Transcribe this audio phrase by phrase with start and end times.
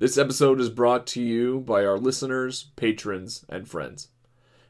[0.00, 4.08] This episode is brought to you by our listeners, patrons, and friends.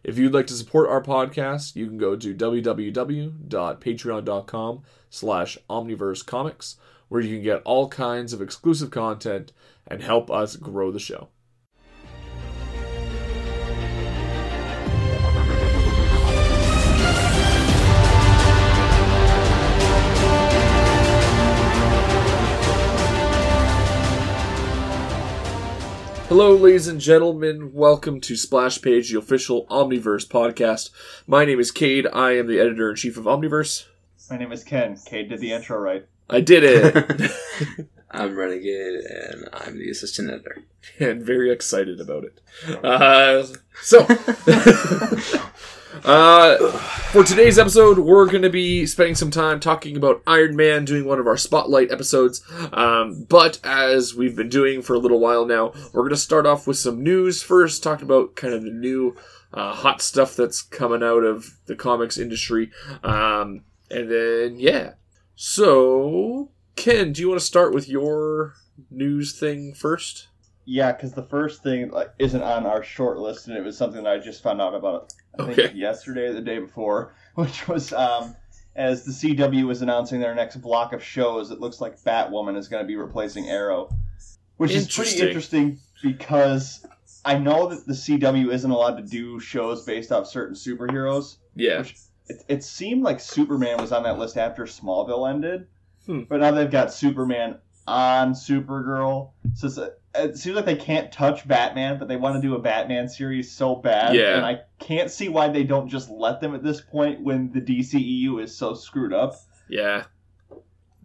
[0.03, 6.75] If you'd like to support our podcast, you can go to www.patreon.com slash omniversecomics,
[7.09, 9.53] where you can get all kinds of exclusive content
[9.87, 11.29] and help us grow the show.
[26.31, 27.73] Hello, ladies and gentlemen.
[27.73, 30.91] Welcome to Splash Page, the official Omniverse podcast.
[31.27, 32.07] My name is Cade.
[32.13, 33.87] I am the editor in chief of Omniverse.
[34.31, 34.97] My name is Ken.
[35.05, 36.07] Cade did the intro right.
[36.31, 37.33] I did it,
[38.13, 40.63] I'm Renegade, and I'm the assistant editor.
[41.01, 42.41] and very excited about it.
[42.85, 43.45] Uh,
[43.83, 44.07] so,
[46.05, 46.57] uh,
[47.13, 51.05] for today's episode, we're going to be spending some time talking about Iron Man, doing
[51.05, 52.43] one of our spotlight episodes.
[52.73, 56.47] Um, but as we've been doing for a little while now, we're going to start
[56.47, 59.17] off with some news first, talking about kind of the new
[59.53, 62.71] uh, hot stuff that's coming out of the comics industry.
[63.03, 64.95] Um, and then, yeah.
[65.35, 68.55] So, Ken, do you want to start with your
[68.91, 70.29] news thing first?
[70.73, 74.05] Yeah, because the first thing like isn't on our short list, and it was something
[74.05, 75.13] that I just found out about.
[75.37, 75.75] I think Okay.
[75.77, 78.37] yesterday or the day before, which was um,
[78.77, 81.51] as the CW was announcing their next block of shows.
[81.51, 83.91] It looks like Batwoman is going to be replacing Arrow,
[84.59, 85.81] which is pretty Interesting.
[86.05, 86.87] because
[87.25, 91.39] I know that the CW isn't allowed to do shows based off certain superheroes.
[91.57, 91.79] Yeah.
[91.79, 91.97] Which
[92.29, 95.67] it, it seemed like Superman was on that list after Smallville ended,
[96.07, 96.21] Hmm.
[96.29, 99.33] but now they've got Superman on Supergirl.
[99.55, 102.55] So it's a, it seems like they can't touch Batman, but they want to do
[102.55, 104.15] a Batman series so bad.
[104.15, 104.37] Yeah.
[104.37, 107.61] and I can't see why they don't just let them at this point when the
[107.61, 109.35] DCEU is so screwed up.
[109.69, 110.05] Yeah.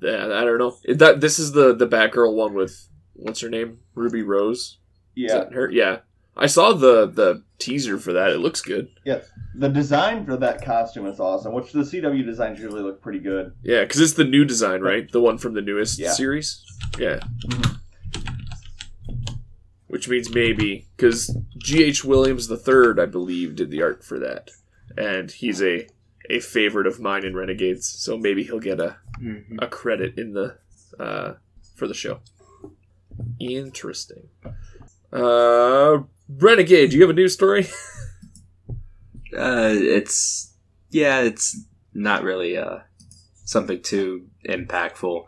[0.02, 0.76] Yeah, I don't know.
[0.96, 3.80] That this is the the Batgirl one with what's her name?
[3.96, 4.80] Ruby Rose.
[5.16, 5.70] Is Yeah, that her?
[5.72, 6.00] Yeah.
[6.38, 8.32] I saw the the teaser for that.
[8.32, 8.90] It looks good.
[9.06, 9.22] Yeah,
[9.56, 13.54] the design for that costume is awesome, which the CW designs usually look pretty good.
[13.64, 15.10] Yeah, because it's the new design, right?
[15.10, 16.12] The one from the newest Yeah.
[16.12, 16.62] series.
[17.00, 17.20] Yeah.
[17.46, 17.78] Mhm.
[19.88, 22.04] Which means maybe because G.H.
[22.04, 24.50] Williams the third, I believe, did the art for that,
[24.98, 25.88] and he's a
[26.30, 27.88] a favorite of mine in Renegades.
[27.88, 29.60] So maybe he'll get a Mm-hmm.
[29.62, 30.58] a credit in the
[31.00, 31.34] uh,
[31.76, 32.20] for the show.
[33.40, 34.28] Interesting.
[35.14, 37.68] Uh, Renegade, do you have a news story?
[39.36, 40.54] Uh, it's
[40.92, 41.60] yeah, it's
[41.94, 42.78] not really uh
[43.44, 45.26] something too impactful,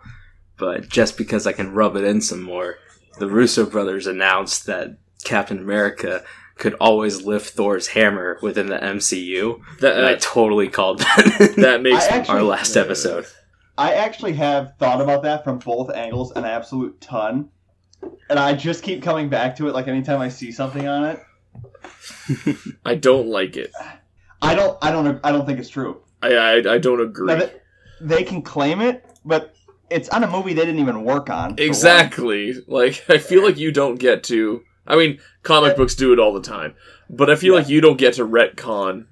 [0.57, 2.78] but just because I can rub it in some more,
[3.19, 6.23] the Russo brothers announced that Captain America
[6.55, 11.53] could always lift Thor's hammer within the MCU, That and I uh, totally called that.
[11.57, 13.25] that makes I actually- our last episode.
[13.77, 17.50] I actually have thought about that from both angles an absolute ton.
[18.29, 22.57] And I just keep coming back to it like anytime I see something on it.
[22.85, 23.72] I don't like it.
[24.41, 26.01] I don't I don't I don't think it's true.
[26.22, 27.35] I I, I don't agree.
[27.35, 27.51] They,
[28.01, 29.56] they can claim it, but
[29.90, 31.56] it's on a movie they didn't even work on.
[31.58, 32.53] Exactly.
[32.68, 34.64] Like I feel like you don't get to.
[34.86, 36.75] I mean, comic books do it all the time,
[37.09, 37.59] but I feel Yeah.
[37.62, 39.06] like you don't get to retcon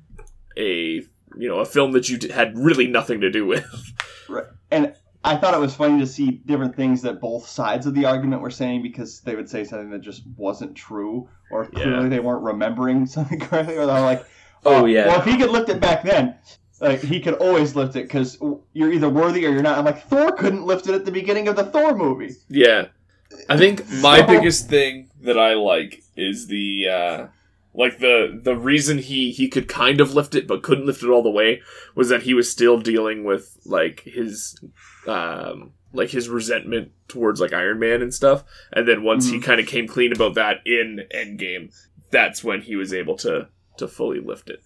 [0.57, 1.01] a
[1.37, 3.65] you know a film that you had really nothing to do with.
[4.29, 4.45] Right.
[4.71, 4.93] And
[5.23, 8.41] I thought it was funny to see different things that both sides of the argument
[8.41, 11.83] were saying because they would say something that just wasn't true, or Yeah.
[11.83, 14.23] clearly they weren't remembering something correctly, or they're like,
[14.65, 15.07] Oh, oh yeah.
[15.07, 16.35] well, if he could lift it back then,
[16.81, 18.37] like he could always lift it because
[18.73, 21.47] you're either worthy or you're not." I'm like, Thor couldn't lift it at the beginning
[21.47, 22.35] of the Thor movie.
[22.49, 22.87] Yeah.
[23.49, 27.27] I think my So- biggest thing that I like is the uh
[27.73, 31.09] like the the reason he he could kind of lift it but couldn't lift it
[31.09, 31.61] all the way
[31.95, 34.57] was that he was still dealing with like his
[35.07, 39.59] um like his resentment towards like Iron Man and stuff and then once he kind
[39.59, 41.73] of came clean about that in Endgame
[42.11, 43.47] that's when he was able to
[43.77, 44.61] to fully lift it.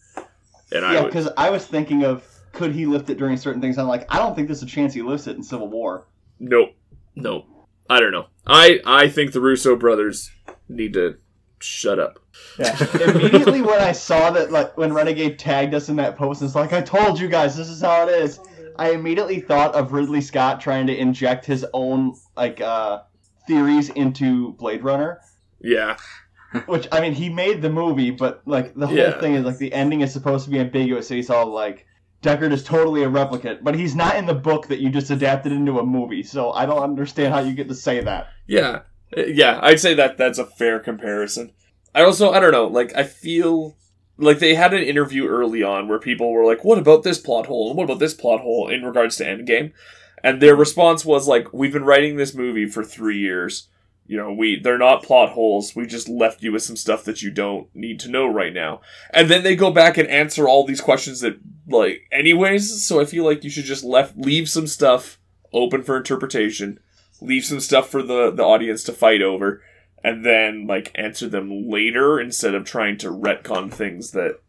[0.72, 3.78] And I Yeah, because I was thinking of could he lift it during certain things.
[3.78, 6.07] I'm like, I don't think there's a chance he lifts it in Civil War.
[6.40, 6.75] Nope.
[7.16, 7.46] Nope.
[7.90, 8.28] I don't know.
[8.46, 10.32] I I think the Russo brothers
[10.67, 11.17] need to
[11.59, 12.20] shut up.
[12.58, 12.78] Yeah.
[13.02, 16.73] Immediately when I saw that, like when Renegade tagged us in that post, it's like
[16.73, 18.40] I told you guys this is how it is.
[18.78, 23.02] I immediately thought of Ridley Scott trying to inject his own like uh,
[23.46, 25.20] theories into Blade Runner.
[25.59, 25.97] Yeah.
[26.66, 29.19] Which I mean, he made the movie, but like the whole Yeah.
[29.19, 31.07] thing is like the ending is supposed to be ambiguous.
[31.07, 31.85] So he's all like,
[32.23, 35.51] Deckard is totally a replicant, but he's not in the book that you just adapted
[35.51, 36.23] into a movie.
[36.23, 38.28] So I don't understand how you get to say that.
[38.47, 38.81] Yeah.
[39.16, 41.51] Uh, Yeah, I'd say that that's a fair comparison.
[41.96, 43.75] I also I don't know, like I feel
[44.17, 47.45] like they had an interview early on where people were like, "What about this plot
[47.45, 47.69] hole?
[47.69, 49.72] And what about this plot hole in regards to Endgame?"
[50.23, 53.69] And their response was like, "We've been writing this movie for 3 years.
[54.09, 55.76] You know, we they're not plot holes.
[55.76, 58.82] We just left you with some stuff that you don't need to know right now.
[59.14, 63.06] And then they go back and answer all these questions that like anyways, so I
[63.06, 65.20] feel like you should just left leave some stuff
[65.53, 66.79] open for interpretation.
[67.22, 69.61] Leave some stuff for the the audience to fight over
[70.03, 74.40] and then like answer them later instead of trying to retcon things that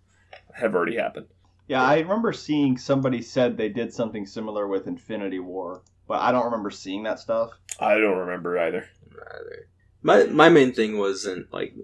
[0.54, 1.26] have already happened.
[1.68, 6.32] Yeah, I remember seeing somebody said they did something similar with Infinity War, but I
[6.32, 7.50] don't remember seeing that stuff.
[7.78, 8.88] I don't remember either.
[9.20, 9.68] Rather.
[10.02, 11.74] My my main thing wasn't like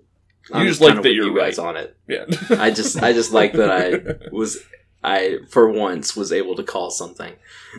[0.55, 1.69] You just like that you're you guys right.
[1.69, 1.97] on it.
[2.09, 2.25] Yeah.
[2.51, 4.59] I just I just like that I was
[5.05, 7.35] I for once was able to call something.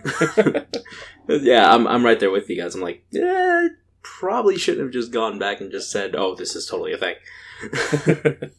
[1.27, 2.75] yeah, I'm I'm right there with you guys.
[2.75, 3.67] I'm like, yeah,
[4.01, 7.15] probably shouldn't have just gone back and just said, "Oh, this is totally a thing."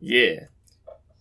[0.00, 0.46] yeah.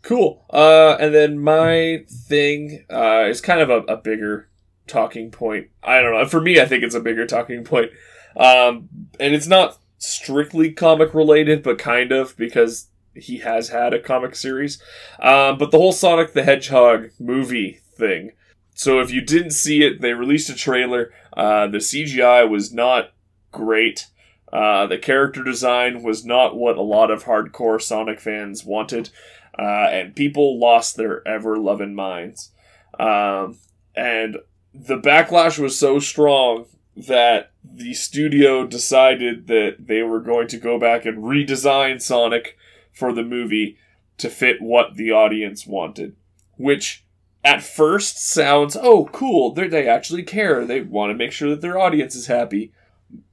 [0.01, 0.45] Cool.
[0.49, 4.49] Uh, and then my thing uh, is kind of a, a bigger
[4.87, 5.69] talking point.
[5.83, 6.25] I don't know.
[6.25, 7.91] For me, I think it's a bigger talking point.
[8.35, 8.89] Um,
[9.19, 14.35] and it's not strictly comic related, but kind of because he has had a comic
[14.35, 14.81] series.
[15.19, 18.31] Um, but the whole Sonic the Hedgehog movie thing.
[18.73, 21.11] So if you didn't see it, they released a trailer.
[21.35, 23.11] Uh, the CGI was not
[23.51, 24.07] great.
[24.51, 29.09] Uh, the character design was not what a lot of hardcore Sonic fans wanted,
[29.57, 32.51] uh, and people lost their ever loving minds.
[32.99, 33.57] Um,
[33.95, 34.37] and
[34.73, 36.65] the backlash was so strong
[36.95, 42.57] that the studio decided that they were going to go back and redesign Sonic
[42.91, 43.77] for the movie
[44.17, 46.15] to fit what the audience wanted.
[46.57, 47.05] Which
[47.43, 50.65] at first sounds, oh, cool, they they actually care.
[50.65, 52.73] They want to make sure that their audience is happy.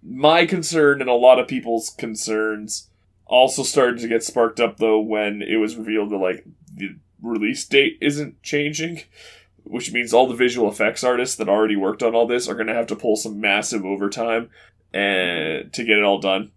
[0.02, 2.88] My concern and a lot of people's concerns
[3.26, 7.64] also started to get sparked up though when it was revealed that like the release
[7.64, 9.02] date isn't changing,
[9.66, 12.66] which means all the visual effects artists that already worked on all this are going
[12.68, 14.50] to have to pull some massive overtime
[14.92, 16.52] and to get it all done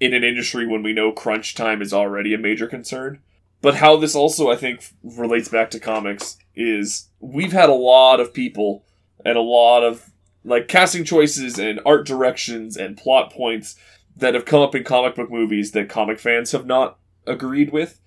[0.00, 3.20] in an industry when we know crunch time is already a major concern.
[3.60, 8.18] But how this also, I think, relates back to comics is we've had a lot
[8.18, 8.84] of people
[9.24, 10.10] and a lot of
[10.44, 13.76] like casting choices and art directions and plot points
[14.16, 18.00] that have come up in comic book movies that comic fans have not agreed with.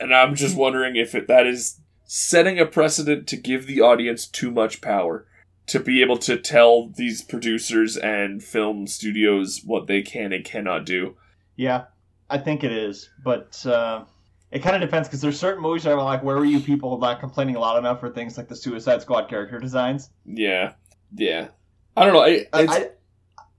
[0.00, 4.26] And I'm just wondering if it, that is setting a precedent to give the audience
[4.26, 5.26] too much power
[5.66, 10.84] to be able to tell these producers and film studios what they can and cannot
[10.84, 11.16] do.
[11.56, 11.84] Yeah,
[12.28, 14.04] I think it is, but uh,
[14.50, 16.98] it kind of depends because there's certain movies where I'm like, where were you people
[16.98, 20.10] not complaining a lot enough for things like the Suicide Squad character designs?
[20.26, 20.72] Yeah,
[21.14, 21.48] yeah.
[21.96, 22.24] I don't know.
[22.24, 22.88] I, I,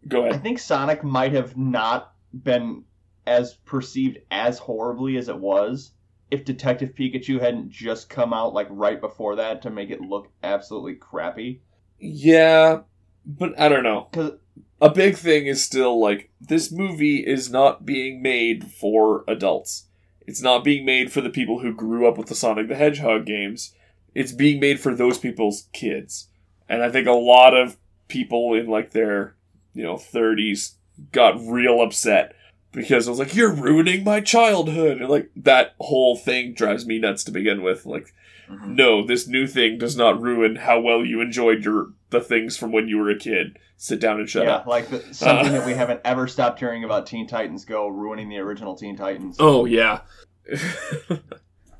[0.08, 2.84] go I think Sonic might have not been
[3.26, 5.92] as perceived as horribly as it was
[6.36, 10.30] if Detective Pikachu hadn't just come out like right before that to make it look
[10.44, 11.62] absolutely crappy.
[11.98, 12.82] Yeah,
[13.26, 14.10] but I don't know.
[14.12, 14.34] Because
[14.82, 19.88] A big thing is still like this movie is not being made for adults.
[20.28, 23.26] It's not being made for the people who grew up with the Sonic the Hedgehog
[23.26, 23.74] games.
[24.14, 26.28] It's being made for those people's kids.
[26.68, 27.78] And I think a lot of
[28.10, 29.36] people in like their,
[29.74, 30.74] you know, 30s
[31.14, 32.36] got real upset
[32.76, 35.00] because I was like, you're ruining my childhood.
[35.02, 37.86] And like that whole thing drives me nuts to begin with.
[37.86, 38.14] Like,
[38.68, 42.72] no, this new thing does not ruin how well you enjoyed your the things from
[42.72, 43.58] when you were a kid.
[43.78, 44.48] Sit down and shut up.
[44.48, 44.68] yeah, up.
[44.68, 45.52] like the, something Uh.
[45.60, 49.38] that we haven't ever stopped hearing about Teen Titans Go ruining the original Teen Titans.
[49.40, 50.02] Oh yeah.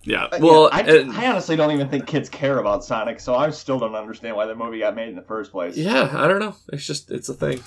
[0.04, 0.28] yeah.
[0.40, 3.50] Well, yeah, I, and- I honestly don't even think kids care about Sonic, so I
[3.52, 5.78] still don't understand why the movie got made in the first place.
[5.78, 6.56] yeah, I don't know.
[6.74, 7.62] It's just it's a thing.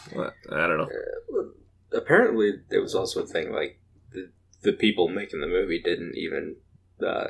[0.50, 0.88] I don't know.
[1.92, 3.80] Apparently, it was also a thing like
[4.12, 4.30] the
[4.62, 6.56] the people making the movie didn't even
[7.06, 7.28] uh,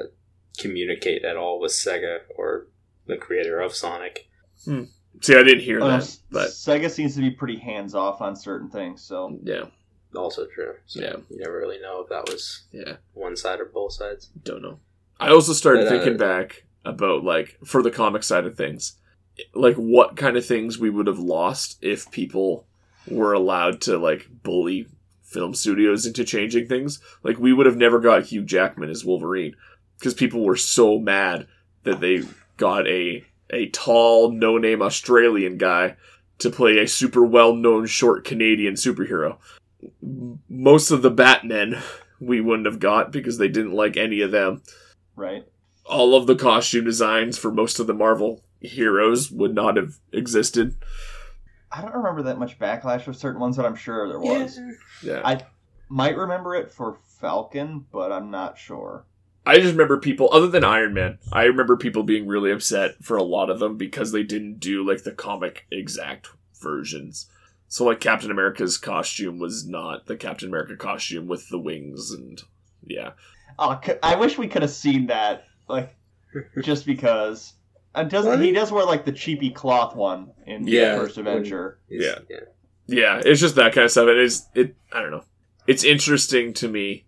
[0.58, 2.68] communicate at all with Sega or
[3.06, 4.28] the creator of Sonic.
[4.56, 8.36] See, I didn't hear Uh, that, but Sega seems to be pretty hands off on
[8.36, 9.64] certain things, so yeah,
[10.14, 10.74] Also true.
[10.86, 11.16] So Yeah.
[11.30, 14.30] you never really know if that was yeah, one side or both sides.
[14.44, 14.80] don't know.
[15.20, 18.96] I also started But, uh, thinking back about like for the comic side of things,
[19.54, 22.67] like what kind of things we would have lost if people
[23.10, 24.88] were allowed to like bully
[25.22, 27.00] film studios into changing things.
[27.22, 29.54] Like we would have never got Hugh Jackman as Wolverine
[29.98, 31.46] because people were so mad
[31.84, 32.22] that they
[32.56, 35.96] got a a tall, no-name Australian guy
[36.38, 39.38] to play a super well-known short Canadian superhero.
[40.48, 41.78] Most of the Batmen
[42.20, 44.62] we wouldn't have got because they didn't like any of them
[45.14, 45.44] right.
[45.86, 50.74] all of the costume designs for most of the Marvel heroes would not have existed.
[51.70, 54.58] I don't remember that much backlash for certain ones, but I'm sure there was.
[55.02, 55.20] Yeah.
[55.24, 55.44] I
[55.88, 59.04] might remember it for Falcon, but I'm not sure.
[59.44, 63.16] I just remember people other than Iron Man, I remember people being really upset for
[63.16, 66.28] a lot of them because they didn't do like the comic exact
[66.60, 67.30] versions.
[67.66, 72.42] So like Captain America's costume was not the Captain America costume with the wings and
[72.84, 73.12] yeah.
[73.58, 75.44] Oh, c- I wish we could have seen that.
[75.66, 75.94] Like,
[76.62, 77.54] just because.
[78.00, 80.94] And does Well, he does wear like the cheapy cloth one in Yeah.
[80.94, 81.78] the first adventure?
[81.88, 82.18] Yeah.
[82.28, 82.36] yeah.
[82.86, 84.08] Yeah, it's just that kind of stuff.
[84.08, 85.24] It is it I don't know.
[85.66, 87.04] It's interesting to me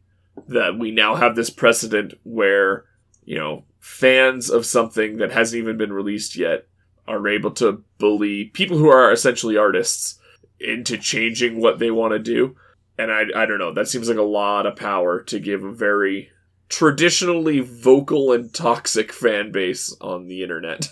[0.48, 2.84] that we now have this precedent where,
[3.24, 6.66] you know, fans of something that hasn't even been released yet
[7.08, 10.18] are able to bully people who are essentially artists
[10.60, 12.54] into changing what they want to do.
[12.98, 15.72] And I I don't know, that seems like a lot of power to give a
[15.72, 16.30] very
[16.70, 20.86] traditionally vocal and toxic fan base on the internet.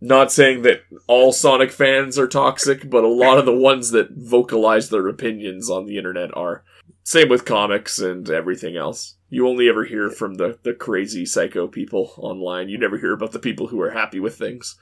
[0.00, 4.10] Not saying that all Sonic fans are toxic, but a lot of the ones that
[4.10, 6.64] vocalize their opinions on the internet are.
[7.04, 9.14] Same with comics and everything else.
[9.30, 12.68] You only ever hear from the, the crazy psycho people online.
[12.68, 14.76] You never hear about the people who are happy with things.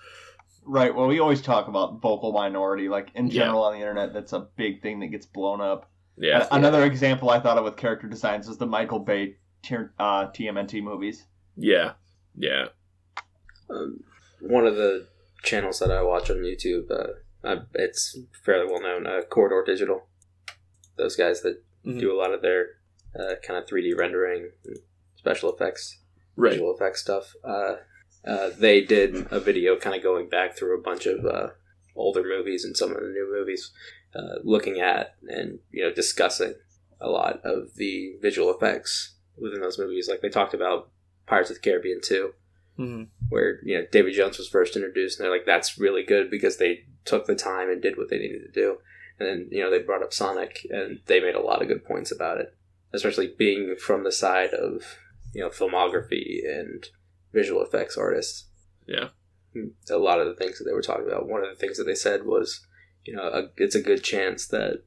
[0.65, 0.95] Right.
[0.95, 2.89] Well, we always talk about vocal minority.
[2.89, 3.45] Like in Yeah.
[3.45, 5.91] general on the internet, that's a big thing that gets blown up.
[6.17, 6.47] Yeah.
[6.51, 10.83] Another example I thought of with character designs is the Michael Bay t- uh, TMNT
[10.83, 11.27] movies.
[11.57, 11.93] Yeah.
[12.37, 12.69] Yeah.
[13.69, 14.03] Um,
[14.41, 15.07] one of the
[15.43, 20.07] channels that I watch on YouTube, uh, uh, it's fairly well known, uh, Corridor Digital.
[20.97, 21.99] Those guys that Mhm.
[22.01, 22.77] do a lot of their
[23.19, 24.53] uh, kind of 3D rendering,
[25.17, 25.99] special effects,
[26.37, 26.53] Right.
[26.53, 27.35] visual effects stuff.
[27.43, 27.77] Uh,
[28.25, 31.51] uh, they did a video kind of going back through a bunch of uh,
[31.97, 33.73] older movies and some of the new movies,
[34.15, 36.55] uh, looking at and you know discussing
[37.01, 40.09] a lot of the visual effects within those movies.
[40.09, 40.91] Like they talked about
[41.27, 42.33] Pirates of the Caribbean 2
[42.77, 46.31] hmm where you know Davy Jones was first introduced, and they're like, "That's really good
[46.31, 48.79] because they took the time and did what they needed to do."
[49.19, 51.85] And then you know they brought up Sonic, and they made a lot of good
[51.85, 52.55] points about it,
[52.93, 54.99] especially being from the side of
[55.33, 56.87] you know filmography and
[57.33, 58.47] visual effects artists.
[58.87, 59.09] Yeah.
[59.91, 61.29] A lot of the things that they were talking about.
[61.29, 62.67] One of the things that they said was,
[63.05, 64.85] you know, a, it's a good chance that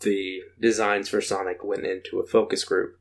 [0.00, 2.98] the designs for Sonic went into a focus group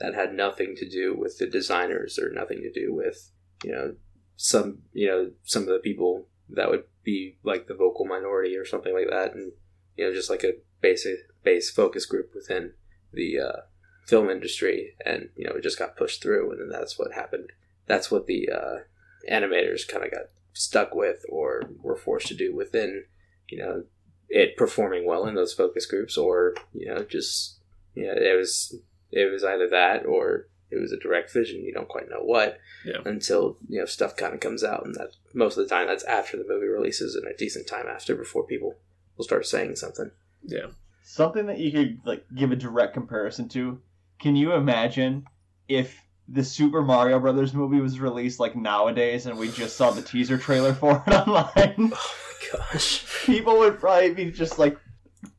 [0.00, 3.30] that had nothing to do with the designers or nothing to do with
[3.64, 3.94] you know
[4.36, 8.64] some you know some of the people that would be like the vocal minority or
[8.64, 9.34] something like that.
[9.34, 9.52] And
[9.96, 12.72] you know just like a basic base focus group within
[13.12, 13.60] the uh,
[14.06, 14.94] film industry.
[15.04, 16.52] And you know it just got pushed through.
[16.52, 17.50] And then that's what happened.
[17.86, 18.76] That's what the uh,
[19.30, 23.04] animators kind of got stuck with or were forced to do within
[23.48, 23.84] you know
[24.28, 27.60] it performing well in those focus groups or you know just
[27.94, 28.76] you know it was
[29.10, 32.58] it was either that or it was a direct vision you don't quite know what
[32.84, 32.98] Yeah.
[33.04, 36.04] until you know stuff kind of comes out and that most of the time that's
[36.04, 38.74] after the movie releases and a decent time after before people
[39.16, 40.10] will start saying something
[40.44, 40.66] Yeah.
[41.02, 43.80] Something that you could like give a direct comparison to.
[44.20, 45.24] Can you imagine
[45.66, 45.96] if
[46.28, 50.36] the Super Mario Brothers movie was released like nowadays and we just saw the teaser
[50.36, 51.92] trailer for it online?
[51.94, 52.14] oh
[52.52, 54.76] my gosh People would probably be just like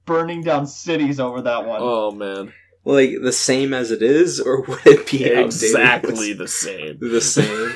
[0.07, 1.79] burning down cities over that one.
[1.83, 2.51] Oh man.
[2.85, 5.45] Like the same as it is or would it be outdated?
[5.45, 6.97] Exactly the same.
[6.99, 7.73] the same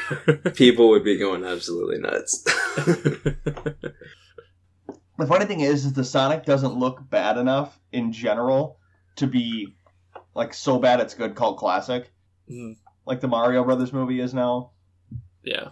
[0.55, 2.43] people would be going absolutely nuts
[5.17, 8.79] The funny thing is, is the Sonic doesn't look bad enough in general
[9.17, 9.75] to be
[10.33, 12.11] like so bad it's good called classic,
[12.49, 12.77] Mhm.
[13.05, 14.71] like the Mario Brothers movie is now.
[15.43, 15.69] yeah.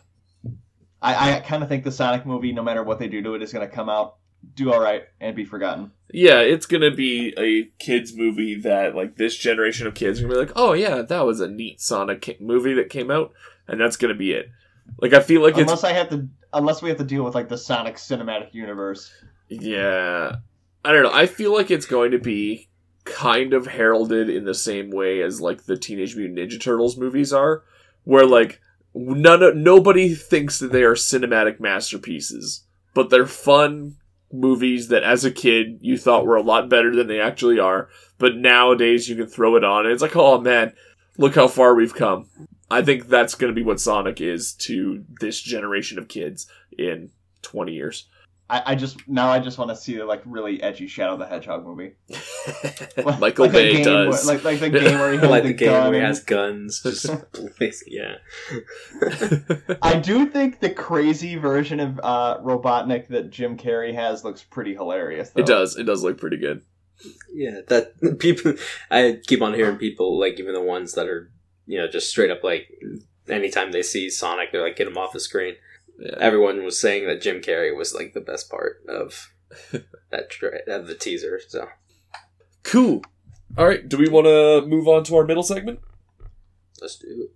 [1.04, 3.42] I, I kind of think the Sonic movie, no matter what they do to it,
[3.42, 4.18] is going to come out,
[4.56, 5.92] do all right, and be forgotten.
[6.12, 10.34] Yeah, it's gonna be a kids movie that like this generation of kids are gonna
[10.34, 13.34] be like, oh yeah, that was a neat Sonic movie that came out,
[13.68, 14.50] and that's gonna be it.
[15.00, 17.50] Like I feel like unless I have to, unless we have to deal with like
[17.50, 19.12] the Sonic cinematic universe.
[19.48, 20.38] yeah,
[20.84, 21.14] I don't know.
[21.14, 22.70] I feel like it's going to be
[23.04, 27.34] kind of heralded in the same way as like the Teenage Mutant Ninja Turtles movies
[27.34, 27.64] are,
[28.04, 28.60] where like
[28.94, 33.98] none of, nobody thinks that they are cinematic masterpieces, but they're fun
[34.34, 37.90] movies that as a kid you thought were a lot better than they actually are.
[38.18, 40.74] But nowadays you can throw it on and it's like, oh man,
[41.18, 42.28] look how far we've come.
[42.70, 46.48] I think that's going to be what Sonic is to this generation of kids
[46.78, 47.12] in
[47.42, 48.08] 20 years.
[48.52, 51.26] I, I just now I just want to see the like really edgy Shadow the
[51.26, 51.94] Hedgehog movie.
[53.20, 54.26] Michael Like Bay does.
[54.28, 56.00] Where, like like the game where he has like the, the game gun where he
[56.00, 57.06] and- has guns just
[57.88, 58.16] yeah
[59.82, 64.74] I do think the crazy version of uh, Robotnik that Jim Carrey has looks pretty
[64.74, 65.30] hilarious.
[65.30, 65.42] Though.
[65.42, 65.78] it does.
[65.78, 66.62] It does look pretty good.
[67.34, 68.56] Yeah, that people.
[68.92, 71.32] I keep on hearing people like even the ones that are
[71.66, 72.68] you know just straight up like
[73.30, 75.56] anytime they see Sonic, they're like get him off the screen.
[76.02, 76.16] Yeah.
[76.20, 79.32] Everyone was saying that Jim Carrey was like the best part of
[80.12, 81.40] that tra- of the teaser.
[81.48, 81.68] So
[82.64, 83.04] Cool.
[83.58, 83.88] All right.
[83.88, 85.80] Do we want to move on to our middle segment?
[86.82, 87.30] let's do it.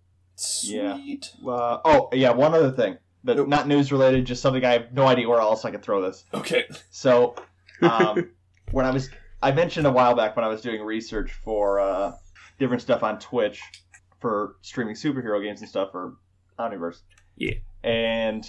[0.64, 0.96] Yeah.
[0.98, 1.32] Sweet.
[1.48, 3.48] Uh, oh yeah, one other thing, but Nope.
[3.48, 6.24] not news related, just something I have no idea where else I could throw this.
[6.34, 6.66] Okay.
[6.90, 7.36] So,
[7.82, 8.32] um,
[8.72, 9.10] when I was
[9.44, 12.14] I mentioned a while back when I was doing research for uh,
[12.58, 13.62] different stuff on Twitch
[14.20, 16.16] for streaming superhero games and stuff for
[16.58, 17.02] Omniverse.
[17.38, 17.54] Yeah.
[17.86, 18.44] And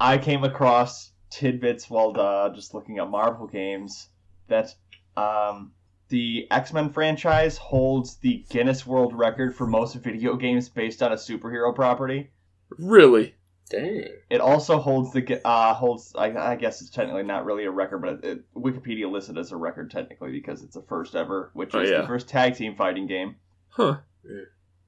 [0.00, 4.08] I came across tidbits while uh, just looking at Marvel games
[4.48, 4.74] that
[5.16, 5.72] um,
[6.08, 11.12] the X Men franchise holds the Guinness World Record for most video games based on
[11.12, 12.30] a superhero property.
[12.78, 13.36] Really?
[13.70, 14.08] Dang.
[14.28, 16.14] It also holds the uh, holds.
[16.18, 19.38] I, I guess it's technically not really a record, but it, it, Wikipedia lists it
[19.38, 22.00] as a record technically because it's the first ever, which Oh, is yeah.
[22.00, 23.36] the first tag team fighting game,
[23.68, 23.98] Huh.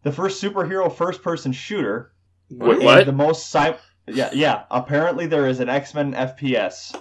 [0.03, 2.13] the first superhero first person shooter,
[2.51, 3.07] Wait, what?
[3.07, 3.55] the most
[4.07, 4.65] yeah yeah.
[4.71, 6.95] Apparently there is an X Men FPS.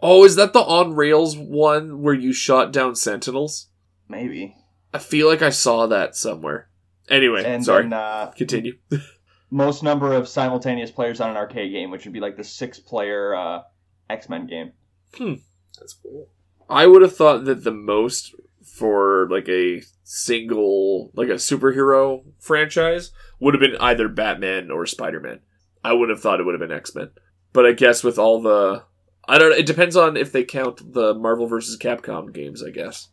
[0.00, 3.68] Oh, is that the on rails one where you shot down sentinels?
[4.08, 4.56] Maybe.
[4.92, 6.68] I feel like I saw that somewhere.
[7.08, 7.84] Anyway, And sorry.
[7.84, 8.78] then uh, Continue.
[9.50, 12.78] most number of simultaneous players on an arcade game, which would be like the six
[12.78, 13.62] player uh,
[14.10, 14.72] X Men game.
[15.14, 15.34] Hmm.
[15.78, 16.28] That's cool.
[16.68, 18.34] I would have thought that the most
[18.64, 25.20] for like a single like a superhero franchise would have been either Batman or Spider
[25.20, 25.40] Man.
[25.82, 27.10] I would have thought it would have been X Men,
[27.52, 28.84] but I guess with all the
[29.26, 29.56] I don't know.
[29.56, 32.62] It depends on if they count the Marvel versus Capcom games.
[32.62, 33.08] I guess.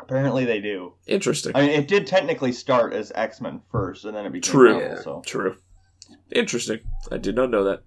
[0.00, 0.94] Apparently they do.
[1.06, 1.52] Interesting.
[1.54, 4.78] I mean, it did technically start as X Men first, and then it became True.
[4.78, 5.02] Marvel.
[5.02, 5.56] So True.
[6.32, 6.80] Interesting.
[7.10, 7.82] I did not know that.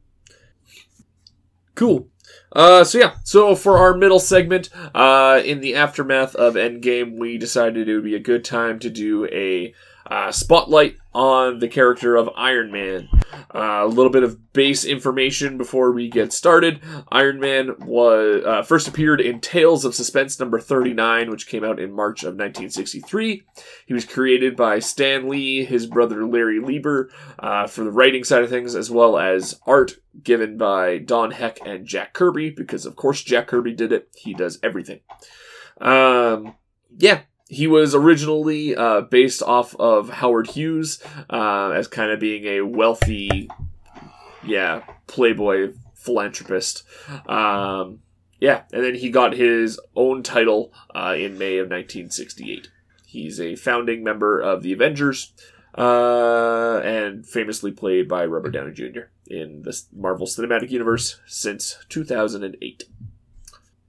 [1.75, 2.07] Cool.
[2.51, 7.37] Uh, so yeah, so for our middle segment, uh, in the aftermath of Endgame, we
[7.37, 9.73] decided it would be a good time to do a
[10.07, 13.09] uh, spotlight on the character of Iron Man.
[13.53, 16.81] Uh, a little bit of base information before we get started.
[17.11, 21.79] Iron Man was uh, first appeared in Tales of Suspense number 39, which came out
[21.79, 23.43] in March of 1963.
[23.85, 28.43] He was created by Stan Lee, his brother Larry Lieber, uh, for the writing side
[28.43, 32.95] of things, as well as art given by Don Heck and Jack Kirby, because of
[32.95, 34.09] course Jack Kirby did it.
[34.15, 34.99] He does everything.
[35.79, 36.55] Um,
[36.97, 37.21] yeah,
[37.53, 42.61] he was originally uh, based off of Howard Hughes uh, as kind of being a
[42.61, 43.49] wealthy,
[44.43, 46.83] yeah, playboy philanthropist.
[47.27, 47.99] Um,
[48.39, 52.69] yeah, and then he got his own title uh, in May of 1968.
[53.05, 55.31] He's a founding member of the Avengers
[55.77, 59.11] uh, and famously played by Robert Downey Jr.
[59.27, 62.83] in the Marvel Cinematic Universe since 2008.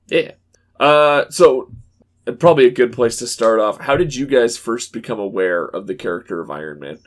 [0.08, 0.32] Yeah.
[0.78, 1.70] Uh, so,
[2.32, 3.80] probably a good place to start off.
[3.80, 6.98] How did you guys first become aware of the character of Iron Man?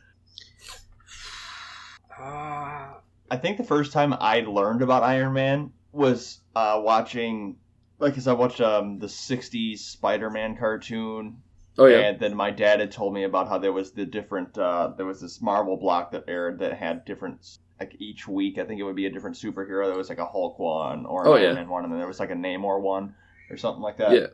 [2.19, 2.93] Uh,
[3.29, 7.57] I think the first time I learned about Iron Man was uh, watching,
[7.99, 11.41] like, cause I watched um, the '60s Spider-Man cartoon,
[11.79, 11.99] Oh, yeah.
[11.99, 15.05] and then my dad had told me about how there was the different, uh, there
[15.05, 18.83] was this Marvel block that aired that had different, like each week, I think it
[18.83, 19.85] would be a different superhero.
[19.87, 21.53] There was like a Hulk one or an Oh, Iron yeah.
[21.53, 23.13] Man one, and then there was like a Namor one
[23.51, 24.11] or something like that.
[24.11, 24.27] Yeah.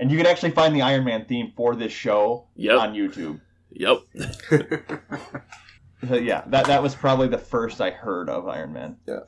[0.00, 2.78] And you can actually find the Iron Man theme for this show Yep.
[2.78, 3.40] on YouTube.
[3.70, 3.98] Yep.
[6.08, 8.96] So, yeah, that that was probably the first I heard of Iron Man.
[9.06, 9.18] Yeah,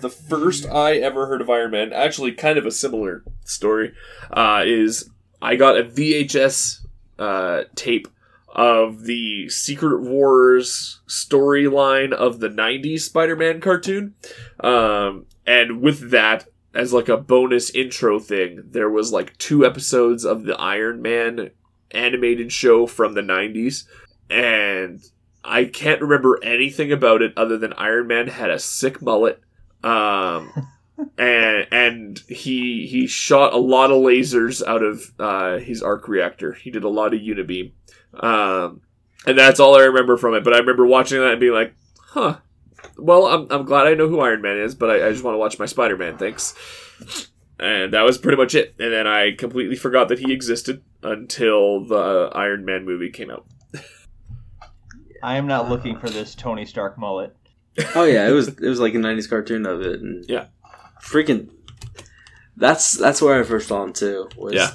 [0.00, 3.94] the first I ever heard of Iron Man, actually kind of a similar story,
[4.30, 5.10] uh, is
[5.42, 6.86] I got a VHS
[7.18, 8.06] uh, tape
[8.48, 14.14] of the Secret Wars storyline of the 90s Spider Man cartoon.
[14.60, 20.24] Um, and with that, as like a bonus intro thing, there was like two episodes
[20.24, 21.50] of the Iron Man
[21.90, 23.84] animated show from the 90s.
[24.28, 25.02] And
[25.44, 29.40] I can't remember anything about it other than Iron Man had a sick mullet.
[29.82, 30.52] Um,
[31.18, 36.52] and and he he shot a lot of lasers out of uh, his arc reactor.
[36.52, 37.72] He did a lot of unibeam,
[38.14, 38.82] um,
[39.26, 40.44] and that's all I remember from it.
[40.44, 42.38] But I remember watching that and being like, "Huh."
[42.96, 45.34] Well, I'm I'm glad I know who Iron Man is, but I, I just want
[45.34, 46.16] to watch my Spider Man.
[46.18, 46.54] Thanks.
[47.58, 48.74] And that was pretty much it.
[48.78, 53.30] And then I completely forgot that he existed until the uh, Iron Man movie came
[53.30, 53.46] out.
[55.22, 57.36] I am not looking for this Tony Stark mullet.
[57.94, 60.46] oh yeah, it was it was like a '90s cartoon of it, and Yeah.
[61.02, 61.50] freaking.
[62.56, 64.28] That's that's where I first saw him too.
[64.36, 64.70] Was Yeah.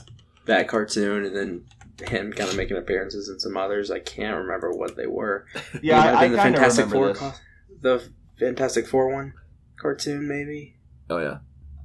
[0.46, 1.66] that cartoon, and then
[2.08, 3.90] him kind of making appearances in some others.
[3.92, 5.46] I can't remember what they were.
[5.82, 7.42] Yeah, It might I, I been kind of remember Four, this.
[7.86, 9.34] The Fantastic Four one
[9.80, 10.76] cartoon, maybe.
[11.10, 11.38] Oh yeah.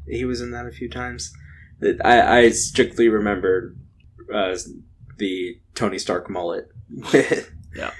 [0.08, 1.32] He was in that a few times.
[1.80, 3.76] That- I, I strictly remember
[4.34, 4.56] uh,
[5.18, 6.68] the Tony Stark mullet
[7.12, 7.92] with Yeah.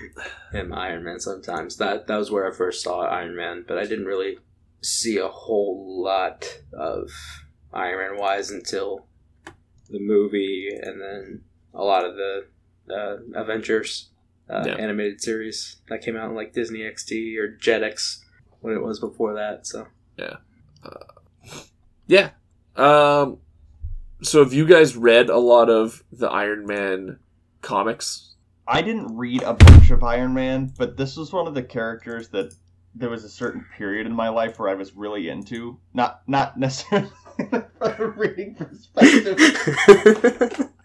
[0.52, 1.20] him Iron Man.
[1.20, 4.38] Sometimes that that was where I first saw Iron Man, but I didn't really
[4.82, 7.10] see a whole lot of
[7.72, 9.06] Iron Man wise until
[9.90, 11.42] the movie, and then
[11.74, 12.46] a lot of the
[12.92, 14.10] uh, Avengers
[14.50, 14.74] uh, Yeah.
[14.76, 18.18] animated series that came out in like Disney XD or Jetix
[18.60, 19.66] when it was before that.
[19.66, 19.86] So
[22.06, 22.30] Yeah.
[22.76, 23.38] Um,
[24.22, 27.18] So have you guys read a lot of the Iron Man
[27.62, 28.34] comics?
[28.68, 32.28] I didn't read a bunch of Iron Man, but this was one of the characters
[32.28, 32.52] that
[32.94, 35.78] there was a certain period in my life where I was really into.
[35.94, 37.08] Not not necessarily
[37.50, 39.38] from a reading perspective.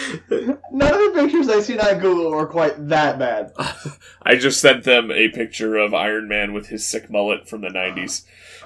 [0.30, 3.52] None of the pictures I seen on Google were quite that bad.
[4.22, 7.68] I just sent them a picture of Iron Man with his sick mullet from the
[7.68, 8.24] '90s.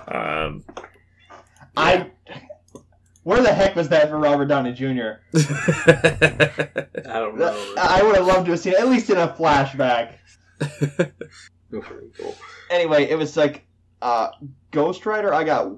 [0.08, 0.64] Um,
[1.76, 2.10] I
[3.24, 4.86] where the heck was that for Robert Downey Jr.?
[5.34, 7.74] I don't know.
[7.76, 10.12] I would have loved to have seen it, at least in a flashback.
[12.70, 13.66] Anyway, it was like
[14.02, 14.28] uh,
[14.70, 15.34] Ghost Rider.
[15.34, 15.72] I got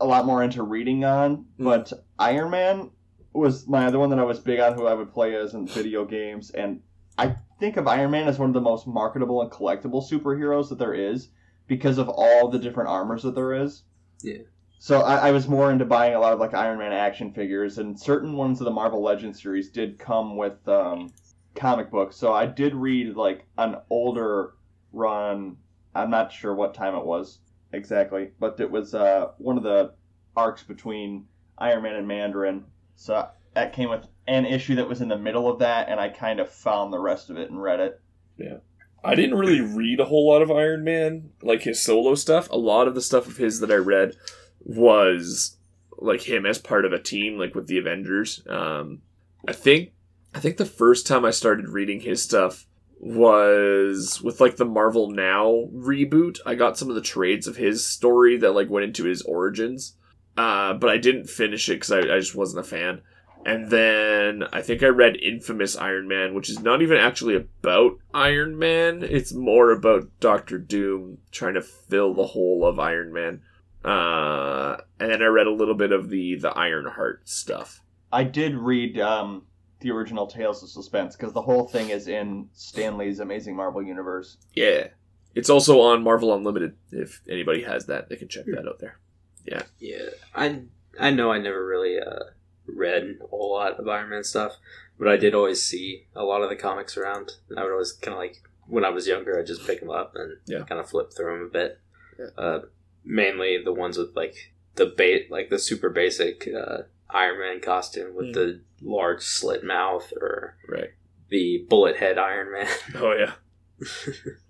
[0.00, 1.64] a lot more into reading on, Mm.
[1.64, 2.90] but Iron Man
[3.32, 5.66] was my other one that I was big on, who I would play as in
[5.66, 6.80] video games, and
[7.18, 10.78] I think of Iron Man as one of the most marketable and collectible superheroes that
[10.78, 11.28] there is
[11.66, 13.82] because of all the different armors that there is.
[14.22, 14.42] Yeah.
[14.78, 17.78] So I, I was more into buying a lot of like Iron Man action figures,
[17.78, 21.12] and certain ones of the Marvel Legends series did come with um,
[21.54, 22.16] comic books.
[22.16, 24.54] So I did read like an older
[24.92, 25.56] run.
[25.94, 27.38] I'm not sure what time it was
[27.72, 29.92] exactly, but it was uh, one of the
[30.36, 31.26] arcs between
[31.58, 32.64] Iron Man and Mandarin.
[33.02, 36.08] So that came with an issue that was in the middle of that, and I
[36.08, 38.00] kind of found the rest of it and read it.
[38.38, 38.58] Yeah.
[39.02, 42.48] I didn't really read a whole lot of Iron Man, like his solo stuff.
[42.50, 44.14] A lot of the stuff of his that I read
[44.60, 45.56] was
[45.98, 48.46] like him as part of a team, like with the Avengers.
[48.48, 49.02] Um,
[49.48, 49.90] I think
[50.32, 52.68] I think the first time I started reading his stuff
[53.00, 56.38] was with like the Marvel Now reboot.
[56.46, 59.96] I got some of the trades of his story that like went into his origins,
[60.36, 63.02] uh, but I didn't finish it because I, I just wasn't a fan.
[63.44, 67.98] And then I think I read Infamous Iron Man, which is not even actually about
[68.14, 69.02] Iron Man.
[69.02, 73.42] It's more about Doctor Doom trying to fill the hole of Iron Man.
[73.84, 77.82] Uh, and then I read a little bit of the the Ironheart stuff.
[78.12, 79.42] I did read um,
[79.80, 83.82] the original Tales of Suspense because the whole thing is in Stan Lee's Amazing Marvel
[83.82, 84.36] Universe.
[84.54, 84.88] Yeah,
[85.34, 86.76] it's also on Marvel Unlimited.
[86.92, 88.98] If anybody has that, they can check that out there.
[89.46, 90.08] Yeah, Yeah.
[90.34, 90.62] I
[91.00, 92.24] I know I never really uh,
[92.66, 94.56] read a whole lot of Iron Man stuff,
[94.98, 97.92] but I did always see a lot of the comics around, and I would always
[97.92, 100.62] kind of like when I was younger, I just pick them up and Yeah.
[100.64, 101.78] kind of flip through them a bit.
[102.18, 102.26] Yeah.
[102.42, 102.60] Uh,
[103.04, 108.14] mainly the ones with like the bait, like the super basic uh, Iron Man costume
[108.14, 108.34] with Mm.
[108.34, 110.90] the large slit mouth, or Right.
[111.30, 112.68] the bullet head Iron Man.
[112.94, 113.32] Oh yeah.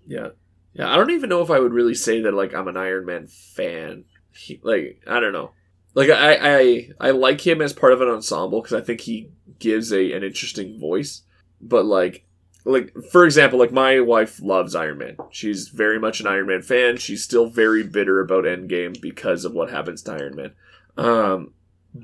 [0.07, 0.29] yeah.
[0.73, 0.91] Yeah.
[0.91, 3.27] I don't even know if I would really say that like I'm an Iron Man
[3.27, 4.05] fan.
[4.35, 5.51] He, like I don't know.
[5.95, 9.29] Like I I I like him as part of an ensemble because I think he
[9.59, 11.23] gives a an interesting voice.
[11.61, 12.25] But like
[12.65, 15.17] like for example, like my wife loves Iron Man.
[15.31, 16.97] She's very much an Iron Man fan.
[16.97, 20.53] She's still very bitter about Endgame because of what happens to Iron Man.
[20.97, 21.53] Um,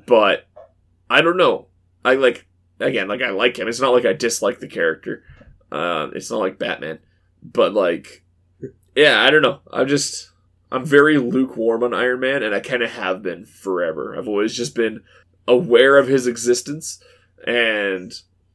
[0.06, 0.46] but
[1.08, 1.66] I don't know.
[2.04, 2.46] I like
[2.80, 3.68] again, like I like him.
[3.68, 5.24] It's not like I dislike the character.
[5.70, 6.98] Uh, it's not like Batman,
[7.42, 8.24] but like,
[8.96, 9.60] yeah, I don't know.
[9.72, 10.29] I'm just,
[10.72, 14.16] I'm very lukewarm on Iron Man, and I kind of have been forever.
[14.16, 15.02] I've always just been
[15.48, 17.02] aware of his existence,
[17.46, 18.12] and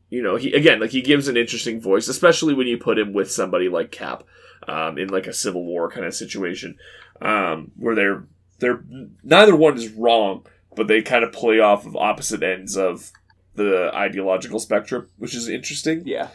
[0.09, 3.11] you know, he again, like he gives an interesting voice, especially when you put him
[3.13, 4.23] with somebody like Cap,
[4.67, 6.77] um, in like a Civil War kind of situation,
[7.21, 8.23] um, where they're
[8.59, 8.83] they're
[9.23, 13.11] neither one is wrong, but they kind of play off of opposite ends of
[13.55, 16.27] the ideological spectrum, which is interesting Yeah.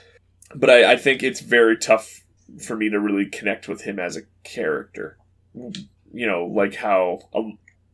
[0.54, 2.22] but I, I think it's very tough
[2.64, 5.18] for me to really connect with him as a character.
[5.54, 7.20] You know, like how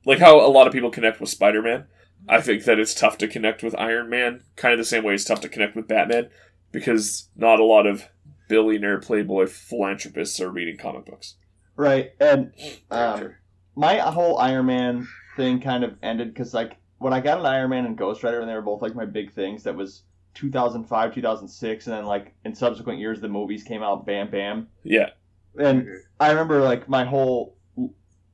[0.04, 1.86] like how a lot of people connect with Spider Man.
[2.28, 5.14] I think that it's tough to connect with Iron Man, kind of the same way
[5.14, 6.28] it's tough to connect with Batman,
[6.72, 8.08] because not a lot of
[8.48, 11.34] billionaire playboy philanthropists are reading comic books.
[11.76, 12.12] Right.
[12.20, 12.52] And
[12.90, 13.34] um,
[13.74, 17.70] my whole Iron Man thing kind of ended because, like, when I got an Iron
[17.70, 20.02] Man and Ghost Rider, and they were both like my big things, that was
[20.34, 24.68] 2005, 2006, and then like in subsequent years, the movies came out, bam, bam.
[24.82, 25.10] Yeah,
[25.58, 25.88] And.
[26.18, 27.56] I remember like my whole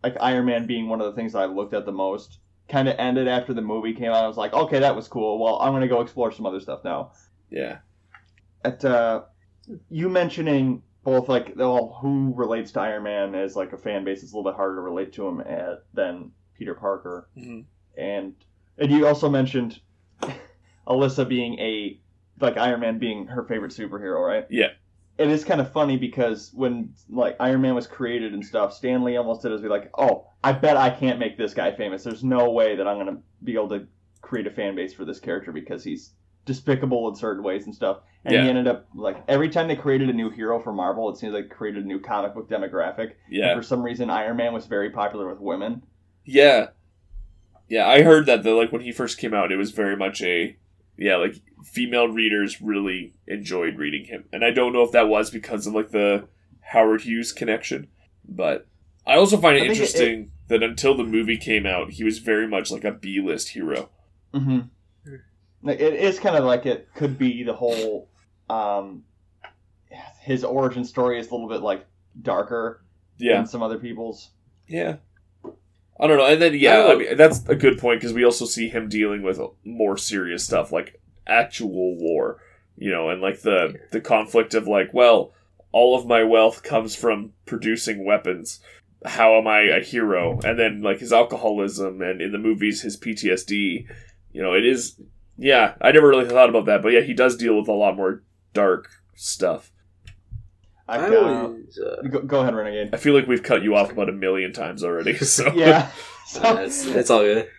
[0.05, 2.39] like Iron Man being one of the things that I looked at the most.
[2.69, 4.23] Kind of ended after the movie came out.
[4.25, 5.41] I was like, okay, that was cool.
[5.43, 7.11] Well, I'm gonna go explore some other stuff now.
[7.51, 7.79] yeah,
[8.65, 9.23] At uh,
[9.91, 14.23] you mentioning both like well, who relates to Iron Man as like a fan base,
[14.23, 17.29] it's a little bit harder to relate to him at, than Peter Parker.
[17.37, 17.65] Mhm.
[17.99, 18.35] And
[18.79, 19.81] and you also mentioned
[20.87, 21.99] Alyssa being a
[22.41, 24.47] like Iron Man being her favorite superhero, right?
[24.51, 24.69] Yeah.
[25.23, 29.05] It is kind of funny because when like Iron Man was created and stuff, Stan
[29.05, 32.03] Lee almost did as be like, "Oh, I bet I can't make this guy famous.
[32.05, 33.87] There's no way that I'm gonna be able to
[34.21, 36.13] create a fan base for this character because he's
[36.45, 38.43] despicable in certain ways and stuff." And Yeah.
[38.45, 41.35] he ended up like every time they created a new hero for Marvel, it seems
[41.35, 43.01] like created a new comic book demographic.
[43.01, 45.83] And yeah, for some reason, Iron Man was very popular with women.
[46.25, 46.69] yeah,
[47.69, 50.21] Yeah, I heard that the like when he first came out, it was very much
[50.23, 50.57] a
[50.97, 55.31] yeah, like female readers really enjoyed reading him, and I don't know if that was
[55.31, 56.29] because of like the
[56.61, 57.89] Howard Hughes connection,
[58.29, 58.67] but
[59.07, 62.05] I also find it I think it- interesting that until the movie came out, he
[62.05, 63.89] was very much like a B list hero.
[64.35, 64.61] Mm-hmm.
[65.69, 68.09] It is kind of like it could be the whole.
[68.51, 69.05] Um,
[70.21, 71.87] his origin story is a little bit like
[72.21, 72.83] darker
[73.19, 74.31] Yeah, than some other people's.
[74.67, 74.97] yeah.
[76.01, 78.25] I don't know, and then yeah, I I mean that's a good point because we
[78.25, 82.39] also see him dealing with more serious stuff like actual war,
[82.77, 85.33] you know, and like the the conflict of like, well,
[85.71, 88.61] all of my wealth comes from producing weapons.
[89.05, 90.39] How am I a hero?
[90.45, 93.87] And then like his alcoholism, and in the movies his PTSD.
[94.33, 95.01] You know, it is.
[95.37, 97.97] Yeah, I never really thought about that, but yeah, he does deal with a lot
[97.97, 99.72] more dark stuff.
[100.89, 102.95] I, I always, uh, go, go ahead, Renegade.
[102.95, 105.15] I feel like we've cut you off about a million times already.
[105.25, 105.91] So Yeah.
[106.25, 107.51] So, it's, it's all good.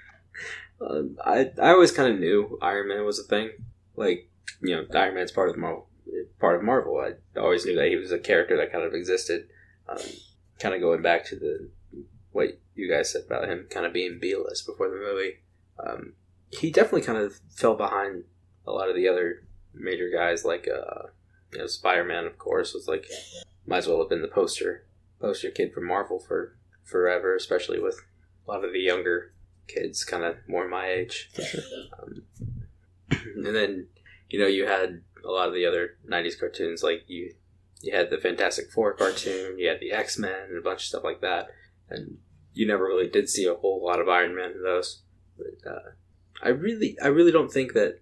[0.81, 3.51] Um, I I always kind of knew Iron Man was a thing.
[3.95, 4.29] Like
[4.61, 5.87] you know, Iron Man's part of Marvel.
[6.39, 6.97] Part of Marvel.
[6.97, 9.47] I always knew that he was a character that kind of existed.
[9.87, 9.99] Um,
[10.59, 11.69] kind of going back to the
[12.31, 15.39] what you guys said about him kind of being B list before the movie.
[15.79, 16.13] Um,
[16.49, 18.23] he definitely kind of fell behind
[18.65, 21.07] a lot of the other major guys, like uh,
[21.53, 22.25] you know, Spider Man.
[22.25, 23.05] Of course, was like
[23.65, 24.85] might as well have been the poster
[25.19, 27.97] poster kid for Marvel for forever, especially with
[28.45, 29.33] a lot of the younger
[29.67, 31.29] kids, kind of more my age.
[31.33, 31.61] sure.
[32.01, 32.23] Um,
[33.35, 33.87] and then
[34.29, 37.33] you know you had a lot of the other '90s cartoons, like you
[37.81, 40.87] you had the Fantastic Four cartoon, you had the X Men, and a bunch of
[40.87, 41.47] stuff like that,
[41.89, 42.17] and
[42.53, 45.01] you never really did see a whole lot of Iron Man in those.
[45.37, 45.91] But uh,
[46.41, 47.99] I really, I really don't think that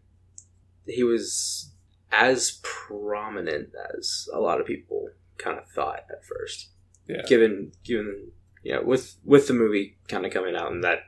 [0.85, 1.70] he was
[2.11, 6.69] as prominent as a lot of people kind of thought at first.
[7.07, 7.23] Yeah.
[7.27, 8.31] Given, given,
[8.63, 10.99] you know, with with the movie kind of coming out and that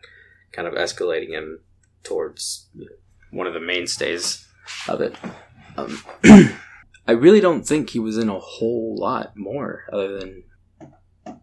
[0.52, 1.60] kind of escalating him
[2.04, 2.96] towards you know,
[3.32, 4.48] one of the mainstays
[4.88, 5.16] of it.
[5.78, 6.04] Um,
[7.08, 10.44] I really don't think he was in a whole lot more other than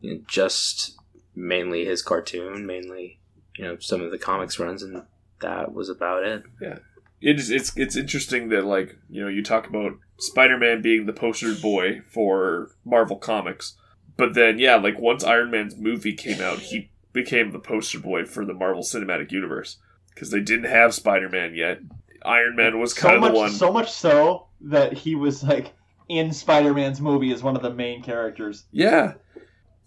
[0.00, 0.96] you know, just
[1.34, 3.20] mainly his cartoon, mainly
[3.56, 5.02] you know some of the comics runs, and
[5.40, 6.44] that was about it.
[6.60, 6.82] it
[7.20, 11.54] is it's it's interesting that like you know you talk about Spider-Man being the poster
[11.54, 13.76] boy for Marvel Comics,
[14.16, 18.24] but then yeah, like once Iron Man's movie came out, he became the poster boy
[18.24, 19.78] for the Marvel Cinematic Universe
[20.14, 21.80] because they didn't have Spider-Man yet.
[22.24, 23.50] Iron Man was so kind of much, the one.
[23.50, 25.72] so much so that he was like
[26.08, 28.64] in Spider-Man's movie as one of the main characters.
[28.72, 29.14] Yeah.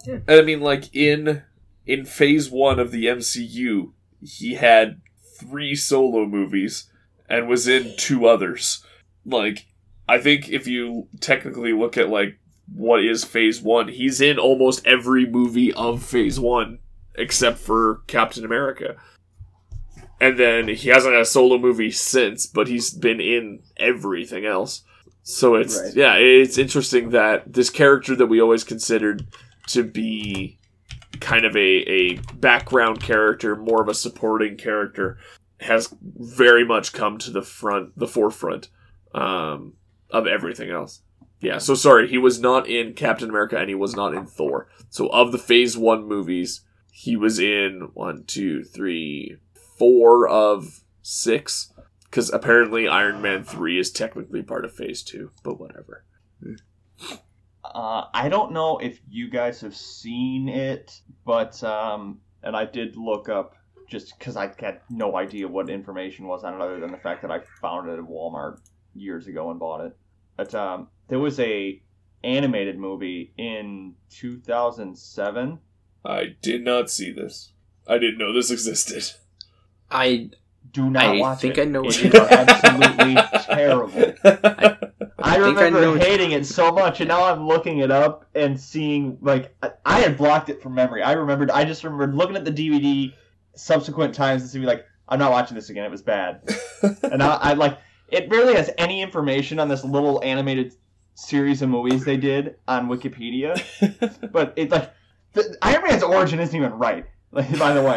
[0.06, 0.20] Yeah.
[0.28, 1.44] And I mean like in
[1.86, 3.92] in phase 1 of the MCU,
[4.22, 5.02] he had
[5.40, 6.90] 3 solo movies
[7.30, 8.84] and was in two others.
[9.26, 9.66] Like
[10.08, 12.38] I think if you technically look at like
[12.74, 16.80] what is phase 1, he's in almost every movie of phase 1
[17.16, 18.96] except for Captain America.
[20.20, 24.84] And then he hasn't had a solo movie since, but he's been in everything else.
[25.24, 25.96] So it's Right.
[25.96, 29.26] yeah, it's interesting that this character that we always considered
[29.68, 30.58] to be
[31.20, 35.18] kind of a, a background character, more of a supporting character,
[35.64, 38.70] has very much come to the front, the forefront
[39.14, 39.74] um,
[40.10, 41.02] of everything else.
[41.40, 44.70] Yeah, so sorry, he was not in Captain America and he was not in Thor.
[44.90, 49.38] So of the Phase One movies, he was in one, two, three,
[49.78, 51.70] four of six.
[52.06, 56.06] Because apparently Iron Man three is technically part of Phase Two, but whatever.
[57.66, 62.98] Uh, I don't know if you guys have seen it, but um, and I did
[62.98, 63.56] look up
[63.90, 67.22] just because I had no idea what information was on it other than the fact
[67.22, 68.60] that I found it at Walmart
[68.96, 69.96] years ago and bought it.
[70.38, 71.82] But um, there was a
[72.24, 75.60] animated movie in 2007.
[76.06, 77.52] I did not see this.
[77.88, 79.04] I didn't know this existed.
[79.92, 80.30] I
[80.72, 81.62] Do not I watch think it.
[81.62, 84.14] I know what It is you're absolutely terrible.
[84.24, 87.80] I, think I remember know what you- hating it so much, and now I'm looking
[87.80, 91.04] it up and seeing like I, I had blocked it from memory.
[91.04, 91.52] I remembered.
[91.52, 93.14] I just remembered looking at the DVD
[93.56, 95.86] subsequent times and be like I'm not watching this again.
[95.86, 96.42] It was bad,
[97.04, 97.78] and I, I like
[98.10, 98.30] it.
[98.30, 100.74] Barely has any information on this little animated
[101.16, 103.62] series of movies they did on Wikipedia,
[104.32, 104.92] but it like
[105.34, 107.06] the, Iron Man's origin isn't even right.
[107.32, 107.96] Like, by the way,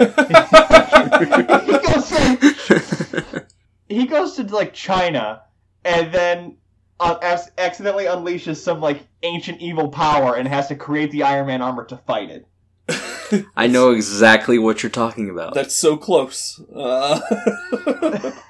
[1.67, 3.47] he goes to
[3.89, 5.43] he goes to like China
[5.85, 6.57] and then
[6.99, 7.19] uh,
[7.57, 11.85] accidentally unleashes some like ancient evil power and has to create the Iron Man armor
[11.85, 12.47] to fight it.
[13.57, 15.55] I know exactly what you're talking about.
[15.55, 16.61] That's so close.
[16.75, 17.21] Uh,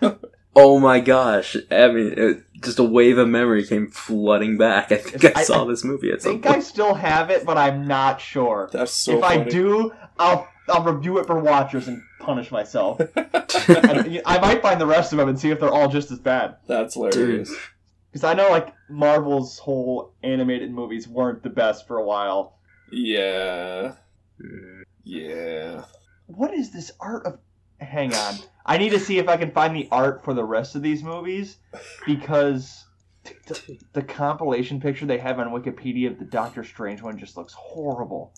[0.59, 1.55] Oh my gosh!
[1.71, 4.91] I mean, it, just a wave of memory came flooding back.
[4.91, 7.29] I think I, I- saw I this movie at I some think I still have
[7.29, 8.71] it, but I'm not sure.
[8.73, 9.43] that's so if funny.
[9.43, 13.01] I do, I'll I'll review it for watchers and punish myself.
[13.69, 16.19] And I might find the rest of them and see if they're all just as
[16.21, 16.57] bad.
[16.67, 17.53] That's hilarious.
[18.11, 22.57] Because I know like Marvel's whole animated movies weren't the best for a while.
[22.91, 23.95] Yeah.
[25.05, 25.85] Yeah.
[26.27, 27.39] What is this art of?
[27.81, 30.77] Hang on, I need to see if I can find the art for the rest
[30.77, 31.59] of these movies
[32.07, 32.87] because
[33.25, 37.53] the, the compilation picture they have on Wikipedia of the Doctor Strange one just looks
[37.53, 38.33] horrible.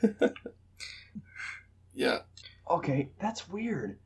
[1.94, 2.20] Yeah.
[2.68, 3.98] Okay, that's weird.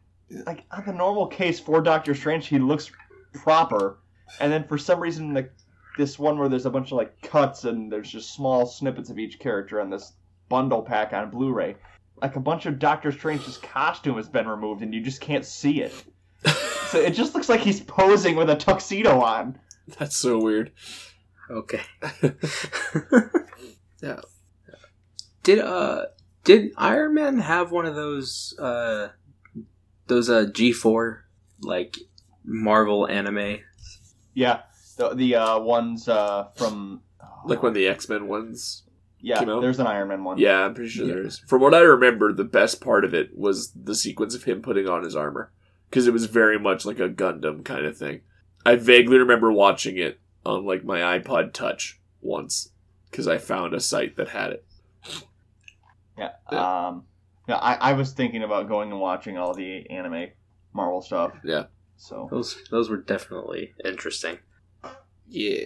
[0.47, 2.91] Like on the normal case for Doctor Strange, he looks
[3.33, 3.99] proper,
[4.41, 5.53] and then for some reason, like
[5.97, 9.19] this one where there's a bunch of like cuts and there's just small snippets of
[9.19, 10.13] each character on this
[10.49, 11.77] bundle pack on Blu-ray,
[12.21, 15.83] like a bunch of Doctor Strange's costume has been removed and you just can't see
[15.83, 16.05] it.
[16.89, 19.59] so it just looks like he's posing with a tuxedo on.
[19.99, 20.73] That's so weird.
[21.51, 21.81] okay.
[24.03, 24.21] Yeah.
[25.43, 26.07] Did uh
[26.45, 29.09] did Iron Man have one of those uh
[30.07, 31.25] those uh G four
[31.61, 31.97] like
[32.45, 33.59] Marvel anime?
[34.35, 34.61] Yeah,
[34.97, 37.03] the the uh, ones uh, from
[37.45, 38.85] Like when the X Men ones.
[39.21, 39.61] Yeah, came out?
[39.61, 40.39] there's an Iron Man one.
[40.39, 41.15] Yeah, I'm pretty sure Yeah.
[41.15, 41.39] there is.
[41.47, 44.89] From what I remember, the best part of it was the sequence of him putting
[44.89, 45.53] on his armor.
[45.91, 48.21] Because it was very much like a Gundam kind of thing.
[48.67, 52.71] I vaguely remember watching it on like my iPod Touch once.
[53.11, 54.65] Because I found a site that had it.
[56.19, 56.33] Yeah.
[56.49, 57.05] Um,
[57.49, 60.29] yeah, I, I was thinking about going and watching all the anime
[60.75, 61.33] Marvel stuff.
[61.43, 61.65] Yeah.
[61.97, 64.39] So Those those were definitely interesting.
[65.29, 65.65] Yeah.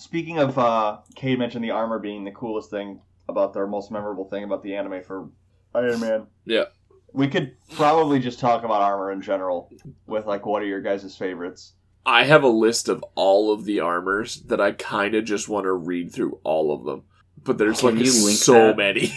[0.00, 4.24] Speaking of, uh, Cade mentioned the armor being the coolest thing about their most memorable
[4.24, 5.28] thing about the anime for
[5.74, 6.26] Iron Man.
[6.44, 6.64] Yeah.
[7.12, 9.70] We could probably just talk about armor in general
[10.06, 11.74] with like what are your guys' favorites?
[12.06, 15.64] I have a list of all of the armors that I kind of just want
[15.64, 17.02] to read through all of them.
[17.42, 18.76] But there's Can like you link so that?
[18.76, 19.12] many.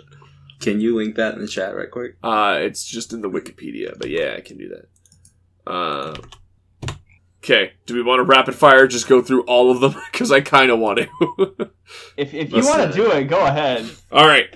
[0.60, 2.16] Can you link that in the chat right quick?
[2.22, 5.70] Uh, it's just in the Wikipedia, but yeah, I can do that.
[5.70, 6.16] Uh,
[7.42, 8.86] okay, do we want to rapid fire?
[8.86, 11.70] Just go through all of them because I kind of want to.
[12.18, 13.88] If if you want to do it, go ahead.
[14.12, 14.54] all right,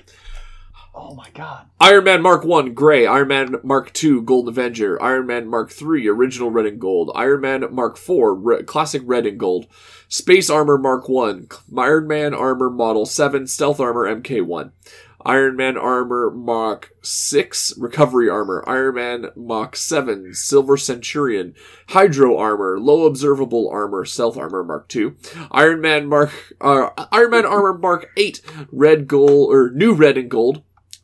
[0.94, 1.66] Oh my god.
[1.80, 3.06] Iron Man Mark One, Gray.
[3.06, 5.02] Iron Man Mark Two, Gold Avenger.
[5.02, 7.10] Iron Man Mark Three, Original Red and Gold.
[7.14, 9.66] Iron Man Mark Four, Re- Classic Red and Gold.
[10.08, 11.48] Space Armor Mark One.
[11.78, 14.72] Iron Man Armor Model Seven, Stealth Armor MK One.
[15.24, 21.54] Iron Man Armor Mark 6, Recovery Armor, Iron Man Mach 7, Silver Centurion,
[21.88, 25.14] Hydro Armor, Low Observable Armor, Stealth Armor Mark 2,
[25.50, 30.30] Iron Man Mark, uh, Iron Man Armor Mark 8, Red Gold, or New Red and
[30.30, 30.62] Gold,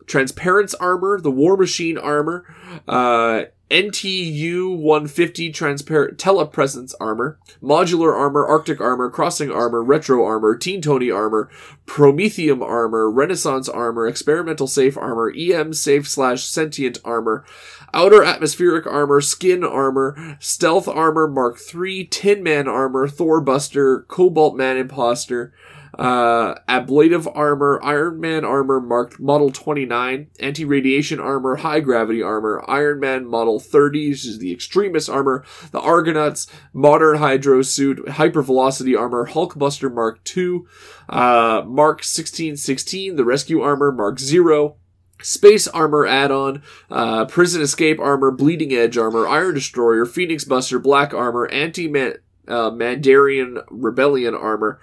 [0.09, 2.45] Transparent Armor, the War Machine Armor,
[2.89, 10.81] uh, NTU 150 Transparent Telepresence Armor, Modular Armor, Arctic Armor, Crossing Armor, Retro Armor, Teen
[10.81, 11.51] Tony Armor,
[11.85, 17.45] Prometheum Armor, Renaissance Armor, Experimental Safe Armor, EM Safe slash Sentient Armor,
[17.93, 24.57] Outer Atmospheric Armor, Skin Armor, Stealth Armor Mark III, Tin Man Armor, Thor Buster, Cobalt
[24.57, 25.53] Man Imposter,
[25.99, 33.01] uh, ablative armor, Iron Man armor marked Model 29, anti-radiation armor, high gravity armor, Iron
[33.01, 39.27] Man Model 30, which is the extremis armor, the Argonauts, modern hydro suit, hypervelocity armor,
[39.27, 40.67] Hulkbuster Mark 2,
[41.09, 44.77] uh, Mark 1616, the rescue armor, Mark 0,
[45.21, 51.13] Space Armor add-on, uh, Prison Escape Armor, Bleeding Edge Armor, Iron Destroyer, Phoenix Buster, Black
[51.13, 52.15] Armor, Anti-Man,
[52.47, 54.79] uh, Mandarian Rebellion Armor,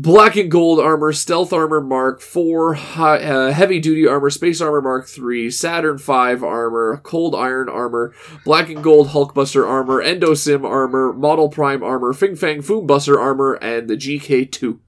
[0.00, 4.80] Black and Gold Armor, Stealth Armor Mark 4, high, uh, Heavy Duty Armor, Space Armor
[4.80, 11.12] Mark 3, Saturn 5 Armor, Cold Iron Armor, Black and Gold Hulkbuster Armor, Endo-Sym Armor,
[11.12, 14.78] Model Prime Armor, Fin Fang Foombuster Armor, and the GK2.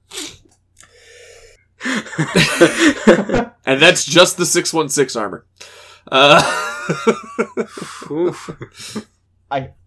[3.65, 5.45] And that's just the 616 armor.
[6.11, 6.41] Uh,
[8.11, 9.07] Oof.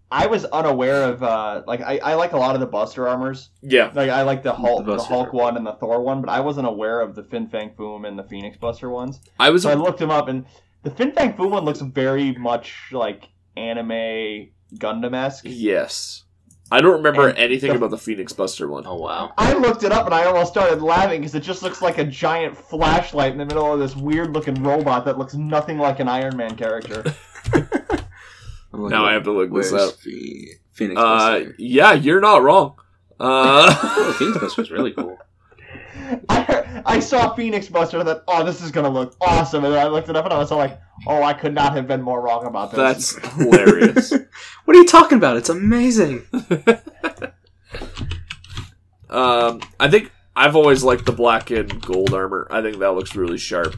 [0.09, 3.49] I was unaware of uh like I, I like a lot of the Buster armors.
[3.61, 3.91] yeah.
[3.93, 6.29] Like I like the Hulk, The the, Hulk are- one and the Thor one, but
[6.29, 9.19] I wasn't aware of the Fin Fang Foom and the Phoenix Buster ones.
[9.39, 10.45] I was So I looked them up, and
[10.83, 13.27] the Fin Fang Foom one looks very much like
[13.57, 15.43] anime Gundam esque.
[15.47, 16.23] Yes.
[16.69, 18.83] I don't remember And anything the- about the Phoenix Buster one.
[18.85, 19.31] Oh wow.
[19.37, 22.03] I looked it up and I almost started laughing because it just looks like a
[22.05, 26.07] giant flashlight in the middle of this weird looking robot that looks nothing like an
[26.09, 27.03] Iron Man character.
[28.73, 29.95] I'm Now I have to look this up.
[29.95, 32.75] Phe- Phoenix Uh, yeah, you're not wrong.
[33.19, 35.17] Uh, Oh, Phoenix Buster was really cool.
[36.29, 39.73] I, I saw Phoenix Buster and I thought, oh, this is gonna look awesome, and
[39.73, 42.01] then I looked it up and I was like, oh, I could not have been
[42.01, 42.77] more wrong about this.
[43.13, 44.13] that's hilarious.
[44.65, 45.37] What are you talking about?
[45.37, 46.25] It's amazing.
[49.09, 52.47] Um, I think I've always liked the black and gold armor.
[52.51, 53.75] I think that looks really sharp.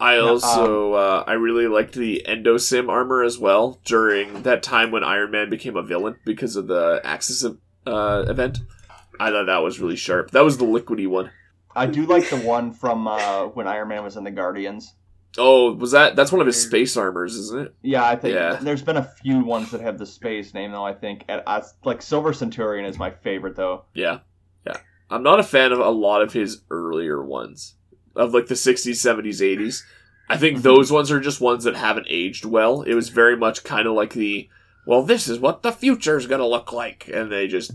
[0.00, 5.04] I also uh, I really liked the Endo-Sym armor as well during that time when
[5.04, 7.44] Iron Man became a villain because of the Axis
[7.86, 8.58] uh, event.
[9.20, 10.32] I thought that was really sharp.
[10.32, 11.30] That was the liquidy one.
[11.76, 14.94] I do like the one from uh, when Iron Man was in the Guardians.
[15.36, 16.14] Oh, was that?
[16.14, 17.74] That's one of his space armors, isn't it?
[17.82, 18.54] Yeah, I think Yeah.
[18.60, 20.84] there's been a few ones that have the space name though.
[20.84, 23.84] I think and I, like Silver Centurion is my favorite though.
[23.94, 24.20] Yeah,
[24.66, 24.76] yeah.
[25.10, 27.74] I'm not a fan of a lot of his earlier ones
[28.16, 29.82] of like the 60s, 70s, 80s.
[30.28, 30.62] I think Mhm.
[30.62, 32.82] those ones are just ones that haven't aged well.
[32.82, 34.48] It was very much kind of like the,
[34.86, 37.72] well, this is what the future is gonna look like, and they just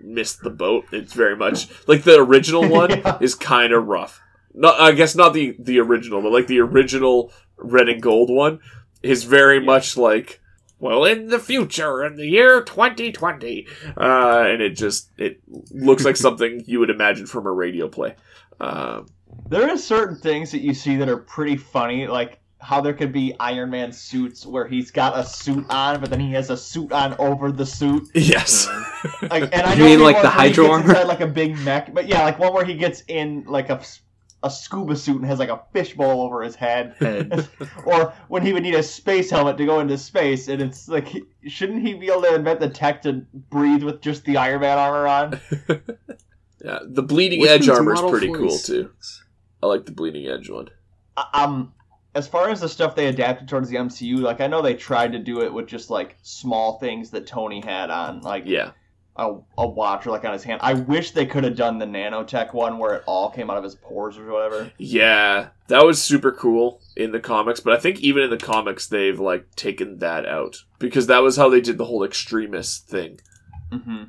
[0.00, 0.84] missed the boat.
[0.92, 3.18] It's very much like the original one Yeah.
[3.20, 4.20] is kind of rough.
[4.54, 8.60] Not, I guess not the the original, but like the original red and gold one
[9.02, 9.64] is very Yeah.
[9.64, 10.40] much like,
[10.78, 13.66] well, in the future, in the year 2020,
[13.96, 15.40] uh, and it just it
[15.72, 18.14] looks like something you would imagine from a radio play.
[18.60, 19.06] Um,
[19.48, 23.12] There are certain things that you see that are pretty funny, like how there could
[23.12, 26.56] be Iron Man suits where he's got a suit on, but then he has a
[26.56, 28.08] suit on over the suit.
[28.14, 28.68] yes,
[29.22, 30.90] Like, and I You mean like the Hydro armor?
[30.90, 33.80] inside, like a big mech, but yeah, like one where he gets in like a
[34.42, 37.46] a scuba suit and has like a fishbowl over his head, Head.
[37.84, 41.08] or when he would need a space helmet to go into space, and it's like,
[41.46, 44.78] shouldn't he be able to invent the tech to breathe with just the Iron Man
[44.78, 45.40] armor on?
[46.64, 46.78] yeah.
[46.84, 48.38] The bleeding Which edge armor is pretty voice?
[48.38, 48.90] cool too.
[49.62, 50.68] I like the bleeding edge one.
[51.16, 51.72] Uh, um
[52.14, 55.12] as far as the stuff they adapted towards the MCU, like I know they tried
[55.12, 58.72] to do it with just like small things that Tony had on, like Yeah,
[59.16, 60.60] a, a watch or like on his hand.
[60.62, 63.62] I wish they could have done the nanotech one where it all came out of
[63.64, 64.72] his pores or whatever.
[64.76, 67.60] yeah, that was super cool in the comics.
[67.60, 71.36] But I think even in the comics, they've like taken that out because that was
[71.36, 73.20] how they did the whole extremis thing.
[73.70, 74.04] hmm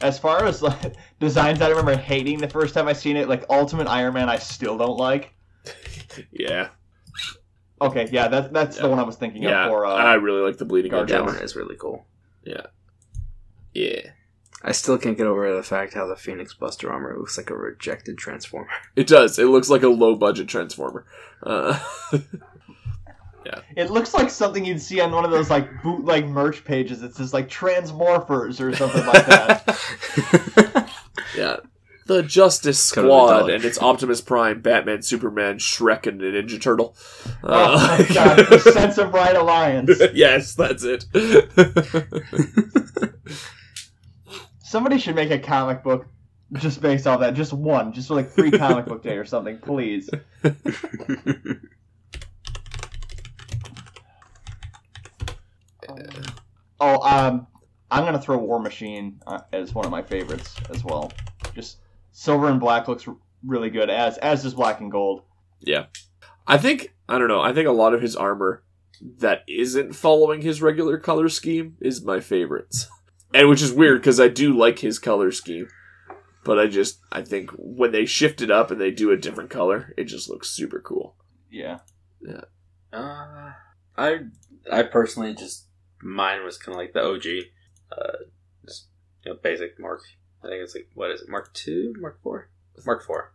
[0.00, 3.28] As far as like designs, I remember hating the first time I seen it.
[3.28, 5.34] Like Ultimate Iron Man, I still don't like.
[6.32, 6.68] Yeah,
[7.82, 8.82] Okay, yeah, that, that's Yeah.
[8.82, 9.64] the one I was thinking yeah.
[9.66, 9.86] of for.
[9.86, 11.32] Uh, I really like the bleeding edge that armor.
[11.32, 12.06] one is really cool.
[12.44, 12.66] Yeah.
[13.72, 14.00] Yeah,
[14.62, 17.54] I still can't get over the fact how the Phoenix Buster armor looks like a
[17.54, 18.68] rejected Transformer.
[18.96, 19.38] it does.
[19.38, 21.06] It looks like a low budget transformer.
[21.42, 21.78] Uh,
[23.76, 27.02] It looks like something you'd see on one of those like bootleg merch pages.
[27.02, 30.90] It says like Transmorphers or something like that.
[31.36, 31.56] yeah.
[32.06, 33.54] The Justice Kind of Squad dollar.
[33.54, 36.96] and it's Optimus Prime, Batman, Superman, Shrek, and a Ninja Turtle.
[37.44, 39.92] oh Uh, my god, the sense of right alliance.
[40.12, 41.04] yes, that's it.
[44.64, 46.06] Somebody should make a comic book
[46.54, 47.34] just based off that.
[47.34, 50.10] Just one, just for like free comic book day or something, please.
[56.80, 57.46] Oh, um,
[57.90, 61.12] I'm gonna throw War Machine uh, as one of my favorites as well.
[61.54, 61.78] Just
[62.12, 65.22] silver and black looks r- really good, as as does black and gold.
[65.60, 65.86] Yeah,
[66.46, 67.40] I think I don't know.
[67.40, 68.62] I think a lot of his armor
[69.18, 72.88] that isn't following his regular color scheme is my favorites,
[73.34, 75.68] and which is weird because I do like his color scheme,
[76.44, 79.50] but I just I think when they shift it up and they do a different
[79.50, 81.16] color, it just looks super cool.
[81.50, 81.78] Yeah.
[82.92, 83.52] Uh,
[83.96, 84.18] I
[84.70, 85.66] I personally just
[86.02, 87.24] mine was kind of like the OG,
[87.96, 88.24] uh,
[88.66, 88.88] just
[89.24, 90.02] you know basic Mark.
[90.42, 92.50] I think it's like what is it Mark two, Mark four,
[92.86, 93.34] Mark four.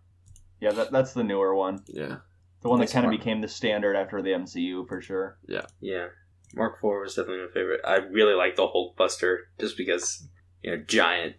[0.60, 1.84] Yeah, that, that's the newer one.
[1.88, 2.18] Yeah,
[2.62, 5.38] The one that kind of became the standard after the MCU for sure.
[5.48, 6.08] Yeah, yeah.
[6.56, 7.82] Mark four was definitely my favorite.
[7.86, 10.28] I really like the Hulk Buster just because
[10.64, 11.36] you know giant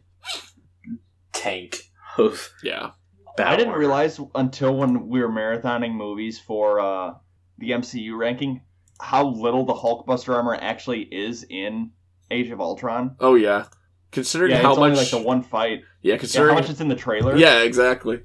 [1.33, 1.77] tank
[2.19, 2.91] of yeah,
[3.37, 3.81] battle I didn't armor.
[3.81, 7.15] realize until when we were marathoning movies for uh,
[7.59, 8.63] the MCU ranking
[9.01, 11.91] how little the Hulkbuster armor actually is in
[12.31, 13.17] Age of Ultron.
[13.21, 13.67] oh yeah.
[14.13, 15.81] Considering Yeah, how it's much, only like the one fight.
[16.03, 17.37] yeah, Yeah, considering how much it's in the trailer.
[17.37, 18.23] Yeah, exactly.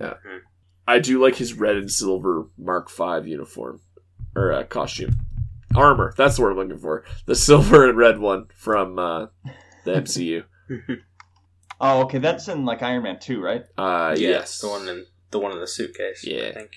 [0.00, 0.14] Yeah.
[0.88, 3.80] I do like his red and silver Mark V uniform
[4.34, 5.14] or uh, costume.
[5.76, 6.14] Armor.
[6.16, 7.04] That's the word I'm looking for.
[7.26, 9.26] The silver and red one from uh,
[9.84, 10.44] the MCU.
[11.82, 13.64] Oh, okay, that's in like Iron Man two, right?
[13.78, 14.60] Uh, yeah, yes.
[14.60, 16.22] the one in the one in the suitcase.
[16.26, 16.48] Yeah.
[16.48, 16.72] I think.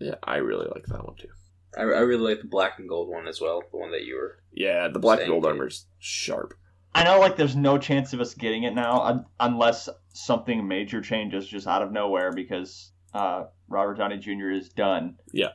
[0.00, 1.28] Yeah, I really like that one too.
[1.76, 3.62] I, I really like the black and gold one as well.
[3.70, 4.38] The one that you were.
[4.52, 5.52] Yeah, the black and gold here.
[5.52, 6.54] armor's sharp.
[6.94, 11.00] I know, like, there's no chance of us getting it now un- unless something major
[11.00, 14.50] changes just out of nowhere because uh, Robert Downey Jr.
[14.50, 15.16] is done.
[15.32, 15.50] Yeah.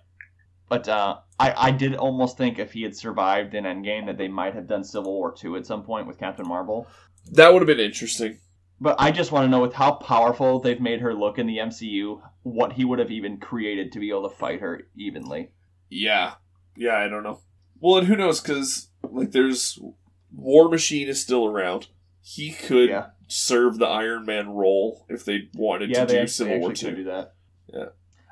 [0.69, 4.27] But uh, I, I did almost think if he had survived in Endgame that they
[4.27, 6.87] might have done Civil War 2 at some point with Captain Marvel.
[7.31, 8.39] That would have been interesting.
[8.79, 11.57] But I just want to know with how powerful they've made her look in the
[11.57, 15.51] MCU, what he would have even created to be able to fight her evenly.
[15.93, 16.35] Yeah.
[16.75, 17.39] Yeah, I don't know.
[17.79, 18.41] Well, and who knows?
[18.41, 19.79] Because like, there's
[20.35, 21.87] War Machine is still around.
[22.21, 23.07] He could Yeah.
[23.27, 26.73] serve the Iron Man role if they wanted yeah, to they do actually, Civil War
[26.73, 26.95] two.
[26.95, 27.33] do that.
[27.67, 27.85] Yeah.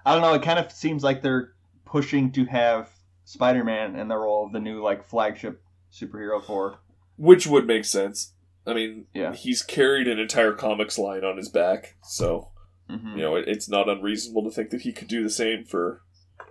[0.05, 0.34] I don't know.
[0.34, 1.53] It kind of seems like they're
[1.86, 2.89] pushing to have
[3.26, 6.80] Spider-Man in the role of the new like flagship superhero for.
[7.18, 8.34] Which would make sense.
[8.66, 9.34] I mean, Yeah.
[9.34, 12.49] he's carried an entire comics line on his back, so
[12.89, 13.16] Mhm.
[13.16, 16.01] you know it, it's not unreasonable to think that he could do the same for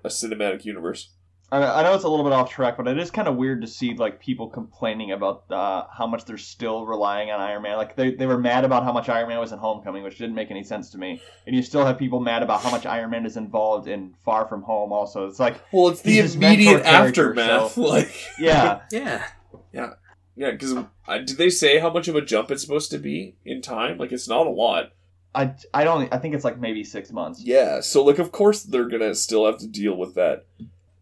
[0.05, 1.11] a cinematic universe.
[1.53, 3.63] I, I know it's a little bit off track, but it is kind of weird
[3.63, 7.77] to see like people complaining about uh, how much they're still relying on Iron Man.
[7.77, 10.37] Like they, they were mad about how much Iron Man was in Homecoming, which didn't
[10.37, 11.21] make any sense to me.
[11.49, 14.47] And you still have people mad about how much Iron Man is involved in Far
[14.47, 14.93] From Home.
[14.93, 19.25] Also, it's like Well, it's the immediate aftermath, so- Like, yeah, Yeah.
[19.73, 20.75] yeah, because
[21.09, 23.99] uh, did they say how much of a jump it's supposed to be in time?
[23.99, 24.93] Like, it's not a lot.
[25.35, 27.41] I, I don't I think it's like maybe six months.
[27.43, 30.47] Yeah, so like, of course they're gonna still have to deal with that.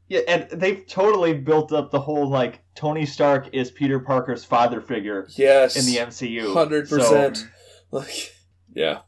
[0.08, 4.80] Yeah, and they've totally built up the whole like Tony Stark is Peter Parker's father
[4.80, 6.52] figure Yes, in the MCU.
[6.52, 7.48] hundred So- percent.
[7.90, 8.34] Like,
[8.74, 8.98] yeah,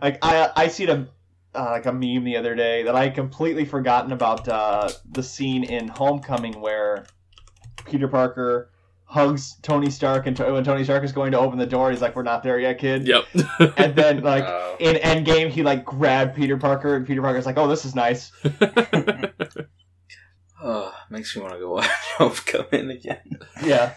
[0.00, 1.06] like I I see a
[1.54, 5.22] uh, like a meme the other day that I had completely forgotten about uh, the
[5.22, 7.04] scene in Homecoming where
[7.84, 8.70] Peter Parker
[9.14, 12.02] hugs Tony Stark and to- when Tony Stark is going to open the door, he's
[12.02, 13.24] like, "We're not there yet, kid." yep.
[13.76, 14.76] And then like Oh.
[14.80, 18.32] in Endgame, he like grabbed Peter Parker, and Peter Parker's like, "Oh, this is nice."
[20.62, 21.86] Oh, makes me want to go watch
[22.16, 23.38] Homecoming again.
[23.62, 23.92] Yeah.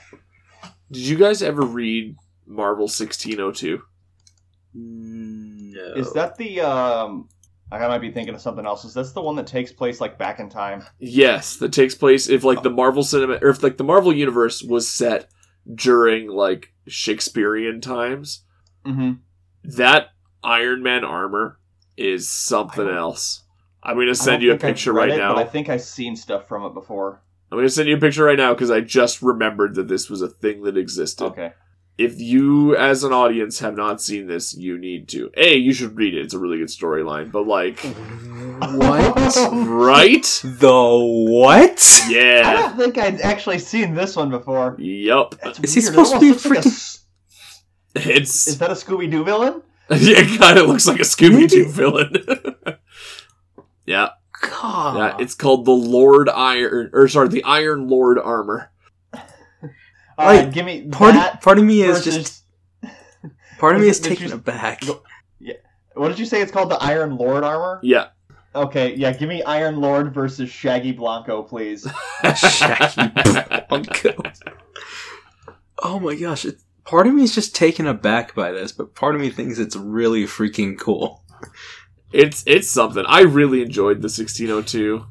[0.91, 2.15] Did you guys ever read
[2.45, 3.84] Marvel sixteen oh two?
[4.74, 5.93] No.
[5.95, 7.30] Is that the um?
[7.72, 8.86] I might be thinking of something else.
[8.86, 10.86] Is this the one that takes place like back in time?
[10.99, 14.63] Yes, that takes place if like the Marvel cinema or if like the Marvel universe
[14.63, 15.30] was set
[15.74, 18.43] during like Shakespearean times.
[18.86, 19.13] Mm-hmm.
[19.65, 20.07] That
[20.43, 21.59] Iron Man armor
[21.97, 23.43] is something else.
[23.84, 25.36] I'm going to send you a picture right now.
[25.36, 27.22] But I think I've seen stuff from it before.
[27.51, 30.09] I'm going to send you a picture right now because I just remembered that this
[30.09, 31.26] was a thing that existed.
[31.26, 31.53] Okay.
[31.98, 35.32] If you, as an audience, have not seen this, you need to.
[35.36, 36.22] A, you should read it.
[36.22, 37.32] It's a really good storyline.
[37.32, 39.36] But like, what?
[39.68, 40.41] right?
[40.43, 41.00] the
[41.32, 42.04] what?
[42.08, 42.43] Yeah.
[42.45, 44.76] I don't think I'd actually seen this one before.
[44.78, 45.36] Yep.
[45.43, 45.84] That's Is he weird.
[45.84, 49.24] It supposed to be almost looks like a freaking- It's Is that a Scooby Doo
[49.24, 49.64] villain?
[49.89, 52.14] yeah, it kind of looks like a Scooby Doo villain.
[53.88, 54.10] yeah,
[54.41, 54.98] God.
[54.98, 55.18] yeah.
[55.20, 58.72] It's called the Lord Iron, or sorry, the Iron Lord armor.
[60.18, 62.15] Uh, Like, give me part, that part of me is versus.
[62.15, 62.43] just
[63.59, 64.82] part of me is Did taken you- aback.
[65.93, 66.41] What did you say?
[66.41, 67.80] It's called the Iron Lord armor.
[67.82, 68.09] Yeah,
[68.53, 69.11] Okay, yeah.
[69.13, 71.88] Give me Iron Lord versus Shaggy Blanco, please.
[72.36, 73.09] Shaggy
[73.68, 74.13] Blanco.
[75.82, 76.45] Oh my gosh!
[76.45, 79.57] It, part of me is just taken aback by this, but part of me thinks
[79.59, 81.24] it's really freaking cool.
[82.11, 83.03] it's it's something.
[83.07, 85.03] I really enjoyed the 1602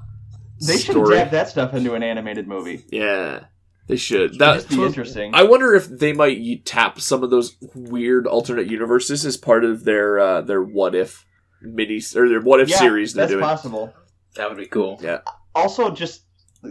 [0.67, 1.17] They should story.
[1.17, 2.85] adapt that stuff into an animated movie.
[2.91, 3.45] Yeah,
[3.87, 4.39] they should.
[4.39, 5.33] That'd be interesting.
[5.35, 9.85] I wonder if they might tap some of those weird alternate universes as part of
[9.85, 11.25] their uh, their what if
[11.63, 13.45] mini or their what if yeah, series they're that's doing.
[13.45, 13.95] possible.
[14.35, 14.99] That would be cool.
[15.03, 15.21] Yeah.
[15.55, 16.23] Also, just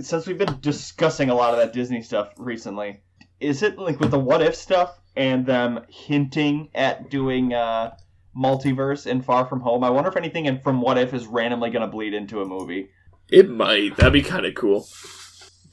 [0.01, 3.01] since we've been discussing a lot of that Disney stuff recently,
[3.39, 7.95] is it like with the what if stuff and them hinting at doing uh,
[8.37, 9.85] multiverse in Far From Home?
[9.85, 12.45] I wonder if anything in from what if is randomly going to bleed into a
[12.45, 12.89] movie.
[13.29, 13.95] It might.
[13.95, 14.85] That'd be kind of cool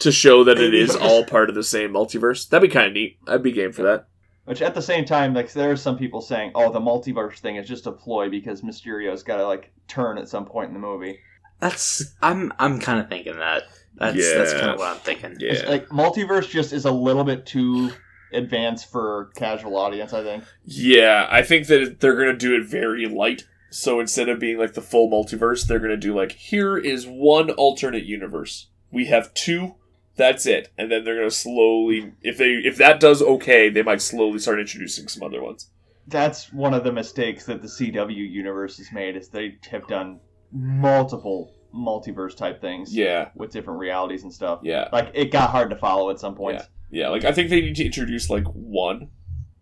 [0.02, 2.48] to show that it is all part of the same multiverse.
[2.48, 3.18] That'd be kind of neat.
[3.26, 4.06] I'd be game for that.
[4.44, 7.56] Which at the same time, like there are some people saying, "Oh, the multiverse thing
[7.56, 10.80] is just a ploy because Mysterio's got to like turn at some point in the
[10.80, 11.18] movie."
[11.60, 13.62] That's I'm I'm kind of thinking that.
[13.94, 15.36] That's that's kind of what I'm thinking.
[15.38, 17.92] It's like multiverse just is a little bit too
[18.32, 20.12] advanced for casual audience.
[20.12, 20.44] I think.
[20.64, 23.44] Yeah, I think that they're gonna do it very light.
[23.70, 27.50] So instead of being like the full multiverse, they're gonna do like here is one
[27.50, 28.68] alternate universe.
[28.90, 29.76] We have two.
[30.16, 32.12] That's it, and then they're gonna slowly.
[32.22, 35.68] If they if that does okay, they might slowly start introducing some other ones.
[36.08, 40.20] That's one of the mistakes that the CW universe has made is they have done
[40.52, 44.60] multiple multiverse type things Yeah, with different realities and stuff.
[44.62, 46.60] yeah, Like it got hard to follow at some point.
[46.90, 47.08] yeah.
[47.08, 49.08] Like I think they need to introduce like one,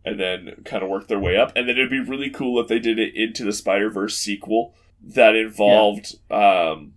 [0.05, 1.53] and then kind of work their way up.
[1.55, 4.75] And then it'd be really cool if they did it into the Spider Verse sequel
[5.03, 6.95] that involved um,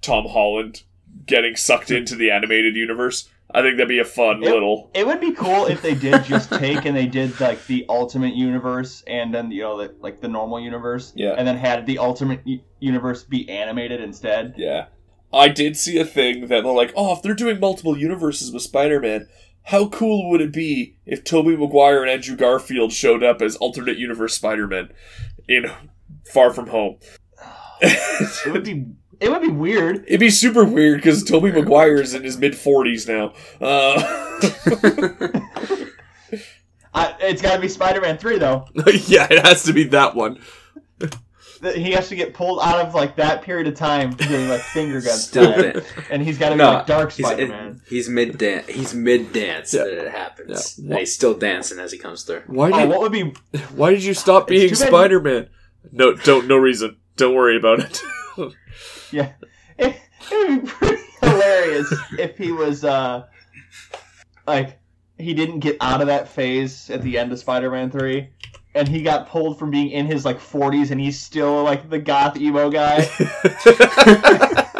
[0.00, 0.84] Tom Holland
[1.26, 3.28] getting sucked into the animated universe.
[3.52, 4.90] I think that'd be a fun It- little.
[4.94, 8.34] It would be cool if they did just take and they did like the ultimate
[8.34, 11.34] universe and then you know the, like the normal universe, Yeah.
[11.38, 12.40] and then had the ultimate
[12.80, 14.54] universe be animated instead.
[14.56, 14.86] Yeah.
[15.32, 18.62] I did see a thing that they're like, oh, if they're doing multiple universes with
[18.62, 19.28] Spider Man,
[19.64, 23.98] how cool would it be if Tobey Maguire and Andrew Garfield showed up as alternate
[23.98, 24.90] universe Spider Man
[25.48, 25.66] in
[26.32, 26.98] Far From Home?
[27.82, 28.86] It would be
[29.20, 30.04] it would be weird.
[30.06, 33.32] It'd be super weird because Tobey Maguire is in his mid 40s now.
[33.60, 34.02] Uh,
[36.94, 38.66] I, it's got to be Spider-Man three though.
[39.06, 40.38] yeah, it has to be that one.
[41.74, 45.00] he has to get pulled out of like that period of time doing like finger
[45.00, 47.82] guns, Still dan- and he's got to be No, like Dark he's, Spider Man.
[47.88, 48.66] he's mid dance.
[48.68, 49.84] He's mid dance Yeah.
[49.84, 50.78] that it happens.
[50.78, 50.90] Yeah.
[50.90, 52.42] And he's still dancing as he comes through.
[52.46, 53.34] Why Oh, did what would be
[53.74, 55.48] Why did you stop being too bad- Spider Man?
[55.92, 56.46] No, don't.
[56.48, 56.96] No reason.
[57.16, 58.02] Don't worry about it.
[59.10, 59.32] Yeah?
[59.78, 59.96] It,
[60.30, 63.26] it would be pretty hilarious if he was uh
[64.46, 64.78] like
[65.18, 68.28] he didn't get out of that phase at the end of Spider Man three.
[68.74, 71.98] And he got pulled from being in his like 40s, and he's still like the
[71.98, 73.08] goth emo guy.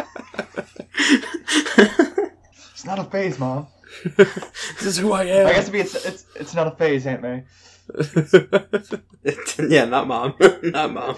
[2.77, 3.69] It's not a phase, mom.
[4.17, 5.47] this is who I am.
[5.47, 7.45] I guess it'd be it's it's, it's not a phase, Aunt May.
[9.69, 10.35] yeah, not mom.
[10.63, 11.17] not mom.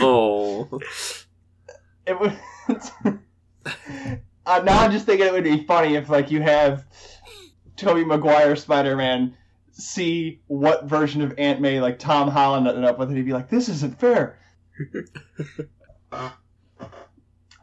[0.00, 0.80] oh,
[2.10, 2.36] It would.
[4.46, 6.84] uh, now I'm just thinking it would be funny if like you have
[7.76, 9.36] Tobey Maguire Spider Man
[9.70, 13.32] see what version of Aunt May like Tom Holland ended up with, and he'd be
[13.32, 14.38] like, "This isn't fair."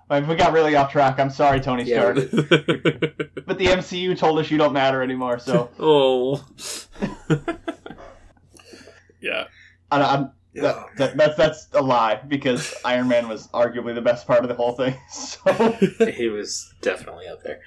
[0.09, 1.19] We got really off track.
[1.19, 2.15] I'm sorry, Tony Yeah, Stark.
[3.45, 6.45] But the MCU told us you don't matter anymore, so oh.
[9.19, 9.47] yeah.
[9.91, 10.31] I, I'm,
[10.61, 14.49] that, that, that's that's a lie because Iron Man was arguably the best part of
[14.49, 14.95] the whole thing.
[15.09, 15.71] So
[16.11, 17.61] he was definitely up there.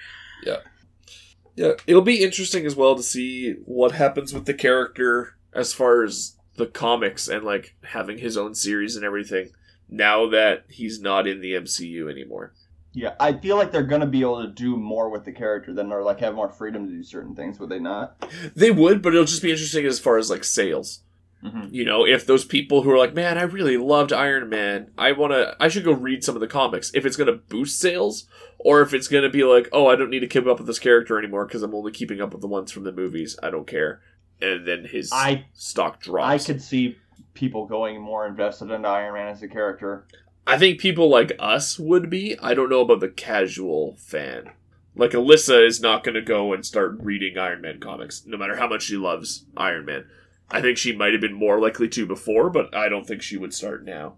[1.57, 6.05] Yeah, it'll be interesting as well to see what happens with the character as far
[6.05, 9.51] as the comics and like having his own series and everything.
[9.89, 12.55] Now that he's not in the MCU anymore.
[12.93, 15.93] yeah, I feel like they're gonna be able to do more with the character than
[15.93, 17.59] or like have more freedom to do certain things.
[17.59, 18.25] Would they not?
[18.55, 21.03] They would, but it'll just be interesting as far as like sales.
[21.45, 21.75] Mm-hmm.
[21.75, 24.91] You know, if those people who are like, "Man, I really loved Iron Man.
[24.99, 27.43] I want to I should go read some of the comics." If it's going to
[27.49, 28.27] boost sales
[28.59, 30.67] or if it's going to be like, "Oh, I don't need to keep up with
[30.67, 33.39] this character anymore because I'm only keeping up with the ones from the movies.
[33.43, 34.01] I don't care."
[34.43, 36.27] And then his I stock drops.
[36.27, 36.99] I could see
[37.33, 40.07] people going more invested into Iron Man as a character.
[40.47, 42.39] I think people like us would be.
[42.41, 44.51] I don't know about the casual fan.
[44.97, 48.57] Like Alyssa is not going to go and start reading Iron Man comics, no matter
[48.57, 50.07] how much she loves Iron Man.
[50.51, 53.37] I think she might have been more likely to before, but I don't think she
[53.37, 54.15] would start now.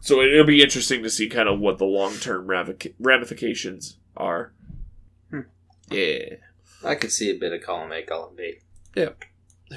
[0.00, 2.46] So it'll be interesting to see kind of what the long term
[2.98, 4.52] ramifications are.
[5.30, 5.40] Hmm.
[5.90, 6.36] Yeah.
[6.84, 8.58] I could see a bit of column A, column B.
[8.94, 9.24] Yep.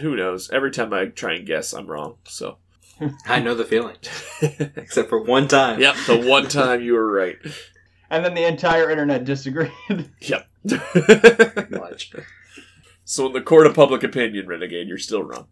[0.01, 0.49] Who knows?
[0.51, 2.17] Every time I try and guess, I'm wrong.
[2.25, 2.57] So.
[3.25, 3.95] I know the feeling,
[4.41, 5.79] except for one time.
[5.79, 7.37] yep, the one time you were right.
[8.09, 9.71] And then the entire internet disagreed.
[10.19, 10.47] Yep.
[11.69, 12.11] Much.
[13.11, 15.47] so in the court of public opinion, Renegade, you're still wrong.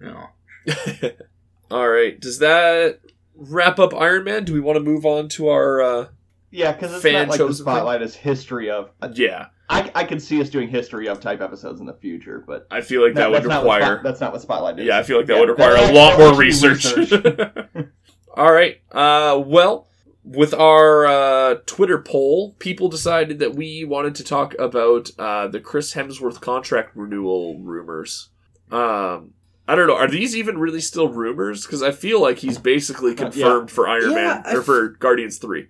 [0.00, 0.26] No.
[1.70, 2.18] All right.
[2.18, 2.98] Does that
[3.36, 4.44] wrap up Iron Man?
[4.44, 5.80] Do we want to move on to our?
[5.80, 6.06] uh
[6.50, 7.74] yeah, because it's Fan not like the chosen thing?
[7.74, 8.90] spotlight is history of.
[9.12, 12.66] Yeah, I, I could see us doing history of type episodes in the future, but
[12.70, 13.82] I feel like that, would that's not require.
[13.82, 14.86] Spot- that's not what spotlight is.
[14.86, 17.86] yeah, I feel like that Yeah, would require that- a lot more actually research.
[18.36, 18.80] All right.
[18.90, 19.88] Uh, well,
[20.30, 25.60] with our uh, Twitter poll, people decided that we wanted to talk about uh, the
[25.60, 28.28] Chris Hemsworth contract renewal rumors.
[28.70, 29.32] Um,
[29.66, 29.96] I don't know.
[29.96, 31.64] Are these even really still rumors?
[31.66, 33.22] Because I feel like he's basically Uh, yeah.
[33.24, 35.68] confirmed for Iron Yeah, Man I or f- for Guardians Three.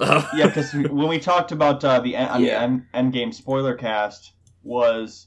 [0.00, 2.48] Uh, yeah, because when we talked about uh, the en- Yeah.
[2.48, 4.32] the end, Endgame spoiler cast
[4.62, 5.26] was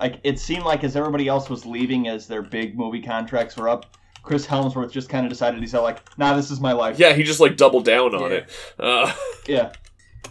[0.00, 3.68] like it seemed like as everybody else was leaving as their big movie contracts were
[3.68, 6.98] up, Chris Hemsworth just kind of decided he's like, nah, this is my life.
[6.98, 8.36] yeah, he just like doubled down on Yeah.
[8.38, 8.50] it.
[8.78, 9.12] Uh,
[9.46, 9.72] Yeah.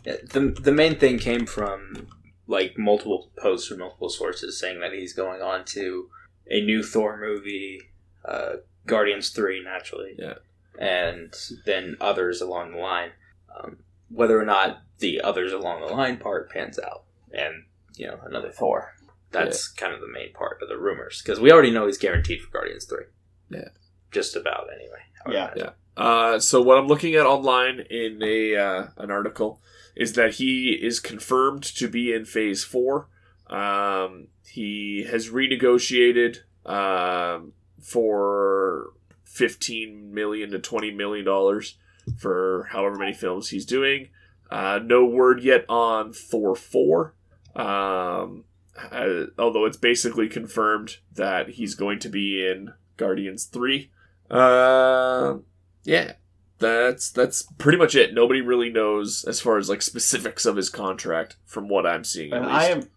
[0.06, 2.08] Yeah, the the main thing came from
[2.48, 6.10] like multiple posts from multiple sources saying that he's going on to
[6.48, 7.80] a new Thor movie,
[8.26, 8.54] uh,
[8.86, 10.16] Guardians Three, naturally.
[10.18, 10.34] Yeah.
[10.80, 11.34] and
[11.66, 13.12] then others along the line.
[13.56, 13.78] Um,
[14.10, 17.64] whether or not the others along the line part pans out, and
[17.96, 18.96] you know another Thor.
[19.32, 22.42] That's kind of the main part of the rumors because we already know he's guaranteed
[22.42, 23.06] for Guardians Three.
[23.50, 23.70] Yeah.
[24.14, 25.00] Just about anyway.
[25.26, 25.70] I would Yeah.
[25.96, 29.62] Uh, so what I'm looking at online in a uh, an article
[29.96, 33.10] is that he is confirmed to be in Phase Four.
[33.48, 38.94] Um, he has renegotiated um, for
[39.24, 41.78] fifteen million to twenty million dollars
[42.18, 44.10] for however many films he's doing.
[44.50, 47.14] Uh, no word yet on Thor four.
[47.56, 48.46] Um,
[48.92, 53.92] uh, although it's basically confirmed that he's going to be in Guardians three.
[54.30, 55.38] Uh,
[55.84, 56.14] yeah,
[56.60, 58.14] that's that's pretty much it.
[58.14, 62.34] Nobody really knows as far as like specifics of his contract from what I'm seeing.
[62.34, 62.60] At And least.
[62.60, 62.90] I am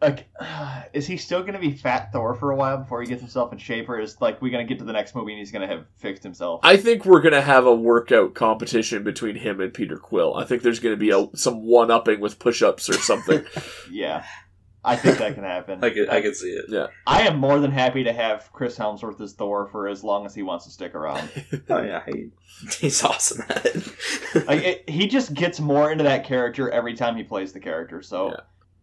[0.00, 0.28] like,
[0.92, 3.52] is he still going to be Fat Thor for a while before he gets himself
[3.52, 5.52] in shape, or is like we going to get to the next movie and he's
[5.52, 6.60] going to have fixed himself?
[6.62, 10.34] I think we're gonna have a workout competition between him and Peter Quill.
[10.34, 13.44] I think there's gonna be a, some one upping with push ups or something.
[13.90, 14.24] yeah,
[14.86, 15.80] I think that can happen.
[15.82, 16.66] I could I could see it.
[16.68, 20.24] Yeah, I am more than happy to have Chris Hemsworth as Thor for as long
[20.24, 21.28] as he wants to stick around.
[21.68, 22.30] Oh yeah, he,
[22.78, 23.84] he's awesome at it.
[24.46, 28.02] like it, he just gets more into that character every time he plays the character.
[28.02, 28.34] So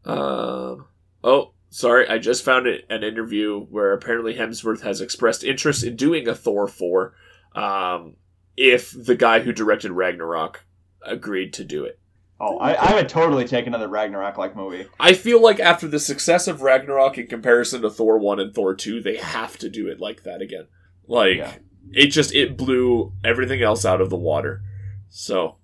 [0.05, 0.11] Yeah.
[0.11, 0.85] Um.
[1.23, 2.07] Oh, sorry.
[2.09, 6.35] I just found it, an interview where apparently Hemsworth has expressed interest in doing a
[6.35, 7.13] Thor four,
[7.55, 8.17] um,
[8.57, 10.65] if the guy who directed Ragnarok
[11.05, 11.99] agreed to do it.
[12.45, 14.87] Oh, I, I would totally take another Ragnarok like movie.
[14.99, 18.75] I feel like after the success of Ragnarok in comparison to Thor one and Thor
[18.75, 20.67] two, they have to do it like that again.
[21.07, 21.53] Like Yeah.
[21.91, 24.61] it just it blew everything else out of the water.
[25.09, 25.57] So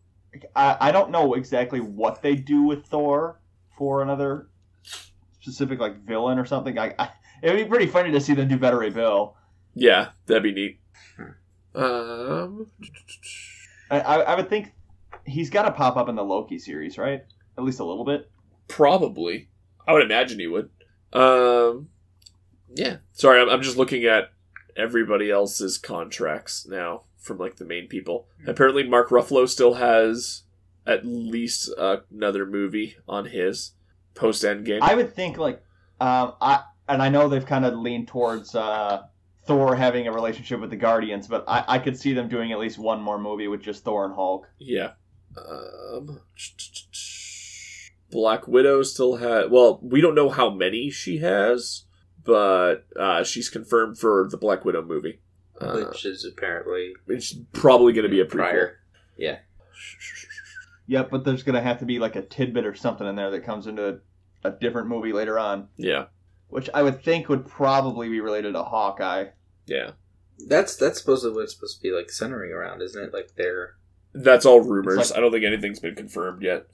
[0.55, 3.41] I, I don't know exactly what they do with Thor
[3.77, 4.47] for another
[5.41, 6.77] specific like villain or something.
[6.77, 7.09] I, I
[7.41, 9.35] it would be pretty funny to see them do Beta Ray Bill.
[9.73, 10.79] yeah, that'd be neat.
[11.75, 12.67] Um.
[13.91, 14.71] I, I, I would think
[15.25, 17.23] he's got to pop up in the Loki series, right?
[17.57, 18.29] At least a little bit.
[18.67, 19.49] Probably.
[19.87, 20.69] I would imagine he would.
[21.13, 21.89] Um,
[22.73, 22.97] yeah.
[23.11, 24.31] Sorry, I'm, I'm just looking at
[24.75, 28.27] everybody else's contracts now from like the main people.
[28.47, 30.43] Apparently, Mark Ruffalo still has
[30.85, 33.73] at least uh, another movie on his
[34.15, 34.79] post Endgame.
[34.81, 35.63] I would think like
[35.99, 39.03] um, I and I know they've kind of leaned towards uh,
[39.45, 42.59] Thor having a relationship with the Guardians, but I, I could see them doing at
[42.59, 44.47] least one more movie with just Thor and Hulk.
[44.57, 44.91] Yeah.
[45.47, 46.19] Um,
[48.11, 49.49] Black Widow still has.
[49.49, 51.83] Well, we don't know how many she has,
[52.23, 55.19] but uh, she's confirmed for the Black Widow movie.
[55.61, 58.29] Uh, Which is apparently it's probably going to be a prequel.
[58.31, 58.79] prior.
[59.17, 59.39] Yeah.
[60.87, 63.45] Yep, but there's gonna have to be like a tidbit or something in there that
[63.45, 64.01] comes into
[64.43, 66.05] a, a different movie later on, Yeah,
[66.47, 69.25] which I would think would probably be related to Hawkeye.
[69.67, 69.91] yeah.
[70.47, 73.13] That's that's supposedly what it's supposed to be like centering around, isn't it?
[73.13, 73.75] Like they're
[74.13, 75.09] That's all rumors.
[75.11, 76.67] Like- I don't think anything's been confirmed yet.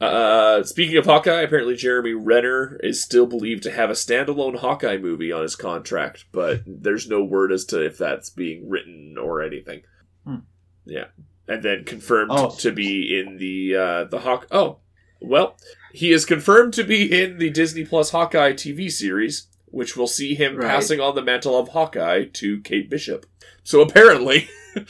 [0.00, 4.98] Uh, speaking of Hawkeye, apparently Jeremy Renner is still believed to have a standalone Hawkeye
[4.98, 9.40] movie on his contract, but there's no word as to if that's being written or
[9.40, 9.82] anything.
[10.26, 10.38] Hmm.
[10.84, 11.06] Yeah,
[11.48, 12.54] and then confirmed Oh.
[12.58, 14.46] to be in the uh, the Hawk.
[14.50, 14.78] Oh,
[15.22, 15.56] well,
[15.94, 20.34] he is confirmed to be in the Disney Plus Hawkeye TV series, which will see
[20.34, 20.68] him Right.
[20.68, 23.24] passing on the mantle of Hawkeye to Kate Bishop.
[23.62, 24.48] So apparently.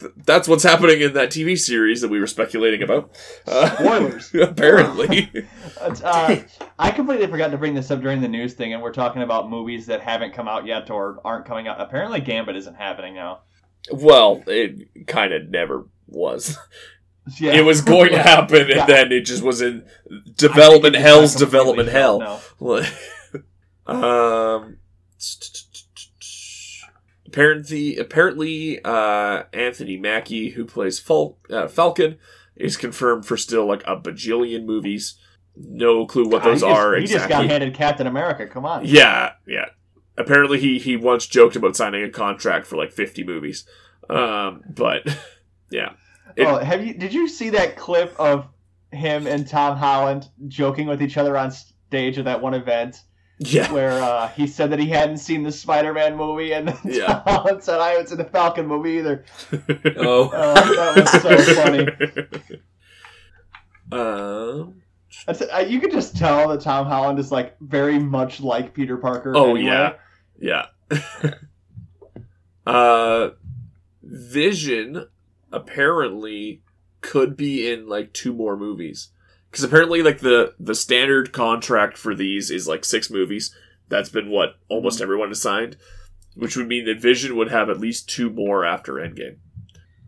[0.00, 3.10] th- That's what's happening in that TV series that we were speculating about.
[3.46, 4.34] Uh, Spoilers.
[4.42, 5.30] apparently.
[6.02, 6.36] Uh,
[6.78, 9.50] I completely forgot to bring this up during the news thing, and we're talking about
[9.50, 11.78] movies that haven't come out yet or aren't coming out.
[11.80, 13.40] Apparently, Gambit isn't happening now.
[13.92, 16.56] well, it kind of never was.
[17.40, 17.54] Yeah.
[17.54, 18.84] It was going to happen, and Yeah.
[18.86, 22.42] then it just was in I think development it just hell's got completely development hell.
[23.86, 24.76] um,
[27.34, 32.16] apparently, apparently, uh, Anthony Mackie, who plays Fal- uh, Falcon,
[32.56, 35.18] is confirmed for still like a bajillion movies.
[35.56, 38.46] No clue what those just, are He just got handed Captain America.
[38.46, 38.84] Come on.
[38.84, 39.66] Yeah, yeah.
[40.16, 43.66] Apparently, he he once joked about signing a contract for like fifty movies.
[44.08, 45.02] Um, but
[45.70, 45.94] yeah,
[46.36, 46.94] It- oh, have you?
[46.94, 48.48] Did you see that clip of
[48.92, 53.02] him and Tom Holland joking with each other on stage at that one event
[53.38, 57.20] yeah, where uh, he said that he hadn't seen the Spider-Man movie, and then Yeah.
[57.26, 59.24] Tom said, "I haven't seen the Falcon movie either."
[59.96, 61.88] oh Oh, that was so funny.
[63.92, 64.80] Um.
[65.28, 69.36] Uh, you could just tell that Tom Holland is like very much like Peter Parker.
[69.36, 69.94] Oh anyway.
[70.40, 71.34] yeah, yeah.
[72.66, 73.30] uh,
[74.02, 75.06] Vision
[75.52, 76.62] apparently
[77.02, 79.10] could be in like two more movies
[79.54, 83.54] because apparently like the the standard contract for these is like six movies.
[83.88, 85.76] That's been what almost everyone has signed,
[86.34, 89.36] which would mean that Vision would have at least two more after Endgame.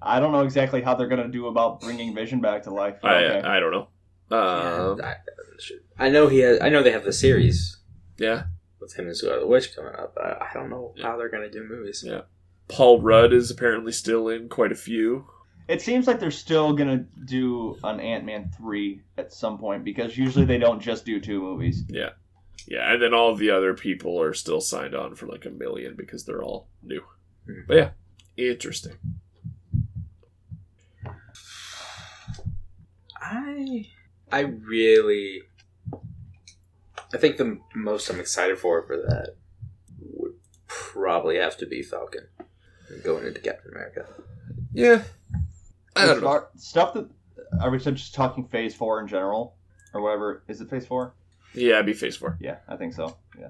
[0.03, 2.97] I don't know exactly how they're gonna do about bringing Vision back to life.
[3.05, 3.47] I Okay.
[3.49, 3.89] I don't know.
[4.37, 5.15] Um, I,
[6.07, 6.59] I know he has.
[6.61, 7.77] I know they have the series
[8.19, 8.45] yeah,
[8.81, 10.17] with him and Scarlet Witch coming up.
[10.17, 11.05] But I don't know Yeah.
[11.07, 12.03] how they're gonna do movies.
[12.05, 12.23] Yeah.
[12.67, 15.29] Paul Rudd is apparently still in quite a few.
[15.69, 20.17] It seems like they're still gonna do an Ant Man three at some point because
[20.17, 21.85] usually they don't just do two movies.
[21.89, 22.11] Yeah.
[22.69, 25.51] Yeah, and then all of the other people are still signed on for like a
[25.51, 27.03] million because they're all new.
[27.69, 27.91] But yeah,
[28.37, 28.95] interesting.
[33.21, 33.87] I
[34.31, 35.43] I really
[37.15, 39.37] I think the most I'm excited for for that
[40.01, 40.35] would
[40.67, 42.27] probably have to be Falcon
[43.05, 44.07] going into Captain America.
[44.73, 45.03] Yeah.
[45.97, 46.45] I don't know.
[46.57, 47.09] Stuff that
[47.61, 49.57] are we just talking Phase four in general
[49.95, 50.43] or whatever?
[50.49, 51.15] Is it Phase four?
[51.55, 52.37] Yeah, it'd be phase four.
[52.41, 53.17] Yeah, I think so.
[53.39, 53.49] Yeah.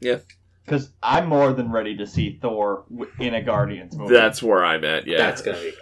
[0.00, 0.18] Yeah.
[0.64, 2.84] Because I'm more than ready to see Thor
[3.18, 4.14] in a Guardians movie.
[4.14, 5.18] That's where I'm at, yeah.
[5.18, 5.72] That's gonna be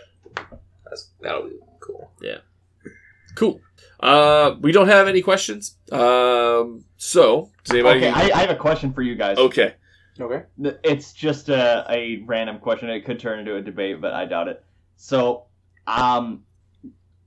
[0.84, 2.10] that's that'll be cool.
[2.20, 2.38] Yeah.
[3.34, 3.60] Cool.
[4.00, 5.76] Uh, we don't have any questions.
[5.92, 8.06] Um, so does anybody?
[8.06, 9.38] Okay, I, I have a question for you guys.
[9.38, 9.74] okay.
[10.18, 10.44] Okay.
[10.84, 12.90] It's just a, a random question.
[12.90, 14.62] It could turn into a debate, but I doubt it.
[14.96, 15.44] So,
[15.86, 16.44] um,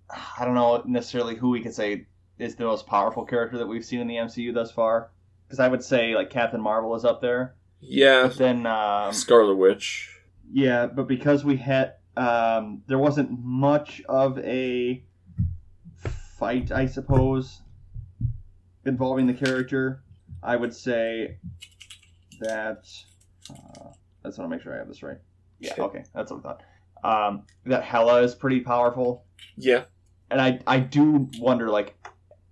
[0.09, 2.07] I don't know necessarily who we could say
[2.39, 5.11] is the most powerful character that we've seen in the MCU thus far.
[5.47, 7.55] Because I would say like Captain Marvel is up there.
[7.79, 8.27] Yeah.
[8.27, 10.09] But then, um, Scarlet Witch.
[10.51, 15.03] yeah, but because we had, um, there wasn't much of a
[16.37, 17.61] fight, I suppose,
[18.85, 20.01] involving the character.
[20.41, 21.37] I would say
[22.39, 22.85] that.
[23.49, 23.89] Uh,
[24.23, 25.17] I just want to make sure I have this right.
[25.59, 26.61] Yeah, okay, that's what I thought.
[27.03, 29.25] Um, that Hela is pretty powerful,
[29.57, 29.83] Yeah.
[30.31, 31.95] and I I do wonder like,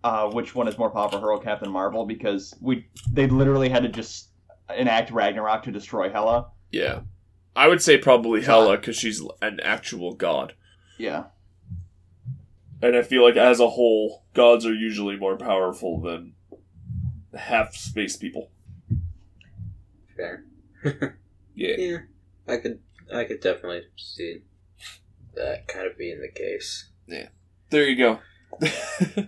[0.03, 2.05] uh, which one is more powerful, her or Captain Marvel?
[2.05, 4.29] Because we they literally had to just
[4.77, 6.51] enact Ragnarok to destroy Hela.
[6.71, 7.01] Yeah.
[7.55, 10.53] I would say probably Hela because she's an actual god.
[10.97, 11.25] Yeah.
[12.81, 16.33] And I feel like as a whole, gods are usually more powerful than
[17.37, 18.49] half space people.
[20.15, 20.45] Fair.
[21.53, 21.75] Yeah.
[21.77, 21.97] Yeah,
[22.47, 22.79] I could,
[23.13, 24.43] I could definitely see
[25.35, 26.89] that kind of being the case.
[27.07, 27.27] Yeah.
[27.69, 28.19] There you go.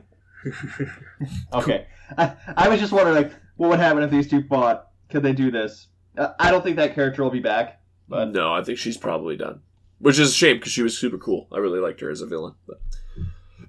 [1.54, 1.88] Okay.
[2.18, 4.90] I, I was just wondering, like, what would happen if these two fought?
[5.10, 5.88] Could they do this?
[6.18, 7.82] Uh, I don't think that character will be back.
[8.10, 9.62] But no, I think she's probably done.
[10.00, 11.48] Which is a shame because she was super cool.
[11.52, 12.56] I really liked her as a villain.
[12.68, 12.82] But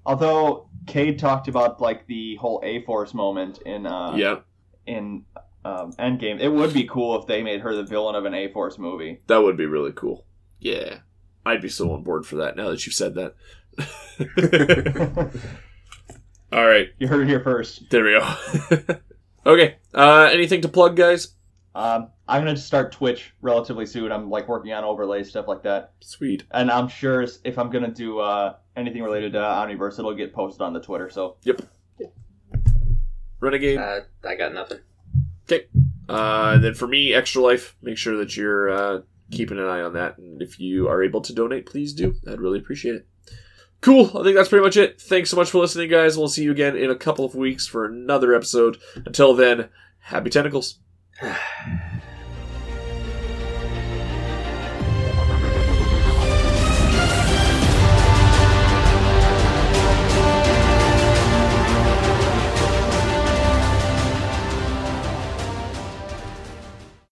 [0.04, 4.40] although Cade talked about like the whole A Force moment in uh, yeah,
[4.86, 5.24] in
[5.64, 8.48] um, Endgame, it would be cool if they made her the villain of an A
[8.52, 9.20] Force movie.
[9.26, 10.24] that would be really cool.
[10.60, 10.98] Yeah,
[11.46, 13.34] I'd be so on board for that now that you've said that.
[16.52, 17.90] All right, You heard it here first.
[17.90, 18.34] there we go.
[19.46, 21.34] okay, uh, anything to plug, guys?
[21.74, 24.12] Um, I'm gonna start Twitch relatively soon.
[24.12, 26.44] I'm like working on overlays stuff like that, Sweet.
[26.52, 30.62] and I'm sure if I'm gonna do uh, anything related to Omniverse, it'll get posted
[30.62, 31.10] on the Twitter.
[31.10, 31.62] So Yep.
[33.40, 33.78] Renegade.
[33.78, 34.78] Uh, I got nothing.
[36.08, 39.80] Uh, and then for me, Extra Life, make sure that you're uh, keeping an eye
[39.80, 40.18] on that.
[40.18, 42.14] And if you are able to donate, please do.
[42.26, 43.06] I'd really appreciate it.
[43.80, 44.06] Cool.
[44.18, 45.00] I think that's pretty much it.
[45.00, 46.16] Thanks so much for listening, guys.
[46.16, 48.78] We'll see you again in a couple of weeks for another episode.
[48.94, 49.68] Until then,
[49.98, 50.78] happy tentacles.